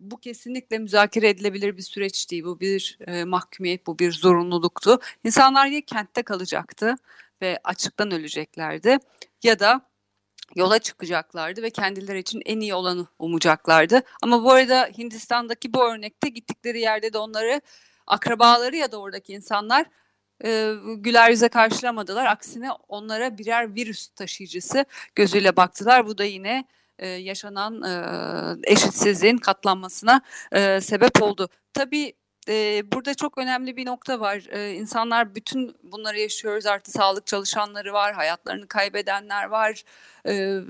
bu 0.00 0.20
kesinlikle 0.20 0.78
müzakere 0.78 1.28
edilebilir 1.28 1.76
bir 1.76 1.82
süreç 1.82 2.30
değil. 2.30 2.44
Bu 2.44 2.60
bir 2.60 2.98
e, 3.06 3.24
mahkumiyet, 3.24 3.86
bu 3.86 3.98
bir 3.98 4.12
zorunluluktu. 4.12 4.98
İnsanlar 5.24 5.66
ya 5.66 5.80
kentte 5.80 6.22
kalacaktı 6.22 6.94
ve 7.42 7.58
açıktan 7.64 8.10
öleceklerdi 8.10 8.98
ya 9.46 9.58
da 9.58 9.80
yola 10.54 10.78
çıkacaklardı 10.78 11.62
ve 11.62 11.70
kendileri 11.70 12.18
için 12.18 12.42
en 12.44 12.60
iyi 12.60 12.74
olanı 12.74 13.06
umacaklardı. 13.18 14.02
Ama 14.22 14.44
bu 14.44 14.52
arada 14.52 14.90
Hindistan'daki 14.98 15.74
bu 15.74 15.84
örnekte 15.84 16.28
gittikleri 16.28 16.80
yerde 16.80 17.12
de 17.12 17.18
onları 17.18 17.60
akrabaları 18.06 18.76
ya 18.76 18.92
da 18.92 19.00
oradaki 19.00 19.32
insanlar 19.32 19.86
e, 20.44 20.74
güler 20.96 21.30
yüze 21.30 21.48
karşılamadılar. 21.48 22.26
Aksine 22.26 22.72
onlara 22.88 23.38
birer 23.38 23.74
virüs 23.74 24.08
taşıyıcısı 24.08 24.84
gözüyle 25.14 25.56
baktılar. 25.56 26.06
Bu 26.06 26.18
da 26.18 26.24
yine 26.24 26.64
e, 26.98 27.08
yaşanan 27.08 27.82
e, 27.82 28.72
eşitsizliğin 28.72 29.38
katlanmasına 29.38 30.20
e, 30.52 30.80
sebep 30.80 31.22
oldu. 31.22 31.48
Tabii 31.74 32.12
e, 32.48 32.82
burada 32.92 33.14
çok 33.14 33.38
önemli 33.38 33.76
bir 33.76 33.86
nokta 33.86 34.20
var. 34.20 34.42
E, 34.50 34.72
insanlar 34.72 35.34
bütün 35.34 35.76
bunları 35.82 36.20
yaşıyoruz. 36.20 36.66
Artı 36.66 36.90
sağlık 36.90 37.26
çalışanları 37.26 37.92
var, 37.92 38.14
hayatlarını 38.14 38.68
kaybedenler 38.68 39.44
var. 39.44 39.82
E, 40.28 40.60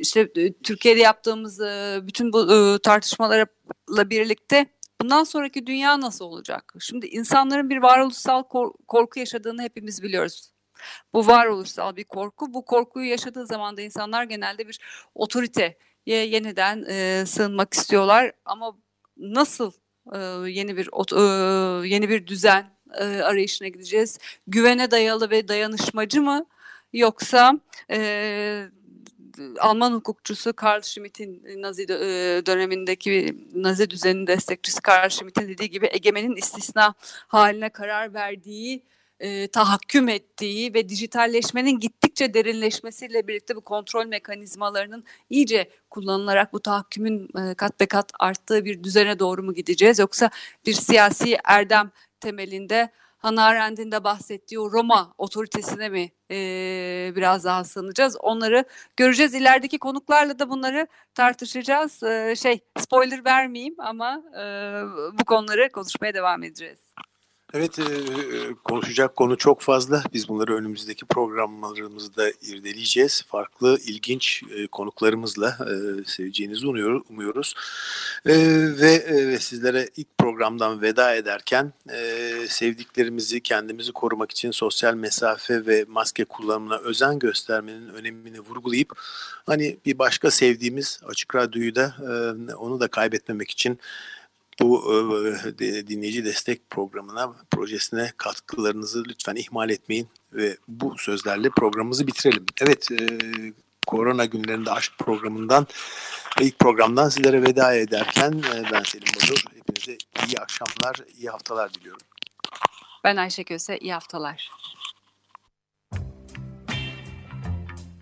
işte 0.00 0.32
Türkiye'de 0.52 1.00
yaptığımız 1.00 1.60
e, 1.60 2.00
bütün 2.02 2.32
bu 2.32 2.54
e, 2.54 2.78
tartışmalarla 2.78 4.10
birlikte 4.10 4.66
bundan 5.00 5.24
sonraki 5.24 5.66
dünya 5.66 6.00
nasıl 6.00 6.24
olacak? 6.24 6.74
Şimdi 6.80 7.06
insanların 7.06 7.70
bir 7.70 7.76
varoluşsal 7.76 8.42
kor- 8.42 8.74
korku 8.88 9.18
yaşadığını 9.18 9.62
hepimiz 9.62 10.02
biliyoruz. 10.02 10.52
Bu 11.12 11.26
varoluşsal 11.26 11.96
bir 11.96 12.04
korku. 12.04 12.54
Bu 12.54 12.64
korkuyu 12.64 13.10
yaşadığı 13.10 13.46
zaman 13.46 13.76
da 13.76 13.80
insanlar 13.82 14.24
genelde 14.24 14.68
bir 14.68 14.80
otoriteye 15.14 15.76
yeniden 16.06 16.84
e, 16.88 17.26
sığınmak 17.26 17.74
istiyorlar. 17.74 18.32
Ama 18.44 18.76
nasıl 19.16 19.72
yeni 20.48 20.76
bir 20.76 20.88
yeni 21.84 22.08
bir 22.08 22.26
düzen 22.26 22.66
arayışına 23.00 23.68
gideceğiz. 23.68 24.18
Güvene 24.46 24.90
dayalı 24.90 25.30
ve 25.30 25.48
dayanışmacı 25.48 26.22
mı 26.22 26.46
yoksa 26.92 27.60
Alman 29.58 29.92
hukukçusu 29.92 30.52
Karl 30.52 30.82
Schmitt'in 30.82 31.42
Nazi 31.62 31.88
dönemindeki 32.46 33.36
Nazi 33.54 33.90
düzeninin 33.90 34.26
destekçisi 34.26 34.80
Karl 34.80 35.08
Schmitt'in 35.08 35.48
dediği 35.48 35.70
gibi 35.70 35.88
egemenin 35.92 36.36
istisna 36.36 36.94
haline 37.28 37.68
karar 37.68 38.14
verdiği 38.14 38.82
e, 39.20 39.48
tahakküm 39.48 40.08
ettiği 40.08 40.74
ve 40.74 40.88
dijitalleşmenin 40.88 41.80
gittikçe 42.12 42.34
derinleşmesiyle 42.34 43.28
birlikte 43.28 43.56
bu 43.56 43.60
kontrol 43.60 44.06
mekanizmalarının 44.06 45.04
iyice 45.30 45.70
kullanılarak 45.90 46.52
bu 46.52 46.60
tahakkümün 46.60 47.28
e, 47.38 47.54
kat 47.54 47.80
be 47.80 47.86
kat 47.86 48.12
arttığı 48.20 48.64
bir 48.64 48.84
düzene 48.84 49.18
doğru 49.18 49.42
mu 49.42 49.54
gideceğiz? 49.54 49.98
Yoksa 49.98 50.30
bir 50.66 50.72
siyasi 50.72 51.38
erdem 51.44 51.90
temelinde 52.20 52.90
Hannah 53.18 53.44
Arendt'in 53.44 53.92
de 53.92 54.04
bahsettiği 54.04 54.58
Roma 54.58 55.14
otoritesine 55.18 55.88
mi 55.88 56.12
e, 56.30 56.36
biraz 57.16 57.44
daha 57.44 57.64
sığınacağız? 57.64 58.16
Onları 58.20 58.64
göreceğiz. 58.96 59.34
İlerideki 59.34 59.78
konuklarla 59.78 60.38
da 60.38 60.50
bunları 60.50 60.86
tartışacağız. 61.14 62.02
E, 62.02 62.34
şey 62.36 62.60
spoiler 62.78 63.24
vermeyeyim 63.24 63.74
ama 63.78 64.22
e, 64.38 64.44
bu 65.18 65.24
konuları 65.24 65.68
konuşmaya 65.72 66.14
devam 66.14 66.42
edeceğiz. 66.42 66.78
Evet 67.54 67.78
e, 67.78 67.84
konuşacak 68.64 69.16
konu 69.16 69.38
çok 69.38 69.60
fazla. 69.60 70.02
Biz 70.12 70.28
bunları 70.28 70.56
önümüzdeki 70.56 71.04
programlarımızda 71.04 72.30
irdeleyeceğiz. 72.30 73.22
Farklı, 73.28 73.78
ilginç 73.86 74.42
e, 74.56 74.66
konuklarımızla 74.66 75.48
e, 75.48 76.04
seveceğinizi 76.04 76.66
umuyoruz. 76.66 77.54
E, 78.26 78.34
ve 78.80 78.92
e, 78.92 79.38
sizlere 79.38 79.88
ilk 79.96 80.18
programdan 80.18 80.82
veda 80.82 81.14
ederken 81.14 81.72
e, 81.90 82.32
sevdiklerimizi, 82.48 83.40
kendimizi 83.40 83.92
korumak 83.92 84.30
için 84.30 84.50
sosyal 84.50 84.94
mesafe 84.94 85.66
ve 85.66 85.84
maske 85.88 86.24
kullanımına 86.24 86.76
özen 86.76 87.18
göstermenin 87.18 87.88
önemini 87.88 88.40
vurgulayıp 88.40 88.92
hani 89.46 89.76
bir 89.86 89.98
başka 89.98 90.30
sevdiğimiz 90.30 91.00
Açık 91.06 91.34
Radyo'yu 91.34 91.74
da 91.74 91.94
e, 92.00 92.54
onu 92.54 92.80
da 92.80 92.88
kaybetmemek 92.88 93.50
için 93.50 93.78
bu 94.60 94.94
e, 95.60 95.86
dinleyici 95.86 96.24
destek 96.24 96.70
programına, 96.70 97.34
projesine 97.50 98.12
katkılarınızı 98.16 99.04
lütfen 99.08 99.36
ihmal 99.36 99.70
etmeyin 99.70 100.08
ve 100.32 100.56
bu 100.68 100.98
sözlerle 100.98 101.50
programımızı 101.50 102.06
bitirelim. 102.06 102.46
Evet, 102.60 102.88
e, 102.92 103.06
Korona 103.86 104.24
günlerinde 104.24 104.70
aşk 104.70 104.92
programından 104.98 105.66
ilk 106.40 106.58
programdan 106.58 107.08
sizlere 107.08 107.42
veda 107.42 107.74
ederken 107.74 108.32
e, 108.32 108.72
ben 108.72 108.82
Selim 108.82 109.06
Badur. 109.16 109.44
Hepinize 109.56 109.98
iyi 110.28 110.38
akşamlar, 110.38 110.96
iyi 111.18 111.28
haftalar 111.28 111.74
diliyorum. 111.74 112.06
Ben 113.04 113.16
Ayşe 113.16 113.44
Köse. 113.44 113.78
İyi 113.78 113.92
haftalar. 113.92 114.50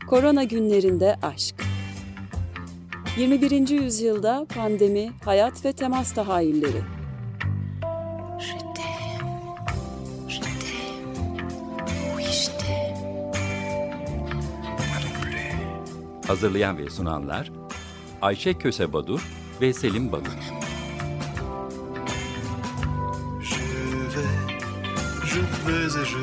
Korona 0.09 0.45
günlerinde 0.45 1.17
aşk. 1.23 1.70
21. 3.17 3.69
yüzyılda 3.69 4.47
pandemi, 4.55 5.13
hayat 5.25 5.65
ve 5.65 5.73
temas 5.73 6.15
tahayyülleri. 6.15 6.83
Je 8.39 8.59
t'aime, 8.59 9.57
je 10.29 10.41
t'aime, 10.41 10.57
oui 12.17 12.25
je 12.25 12.51
t'aime. 12.59 13.33
Hazırlayan 16.27 16.79
ve 16.79 16.91
sunanlar 16.91 17.51
Ayşe 18.23 18.55
Köse 18.55 18.93
Badur 18.93 19.29
ve 19.61 19.73
Selim 19.73 20.13
Badur. 20.13 20.31
Je 23.43 23.57
vais, 24.17 24.29
je 25.27 25.41
vais 25.67 26.03
et 26.03 26.07
je 26.07 26.20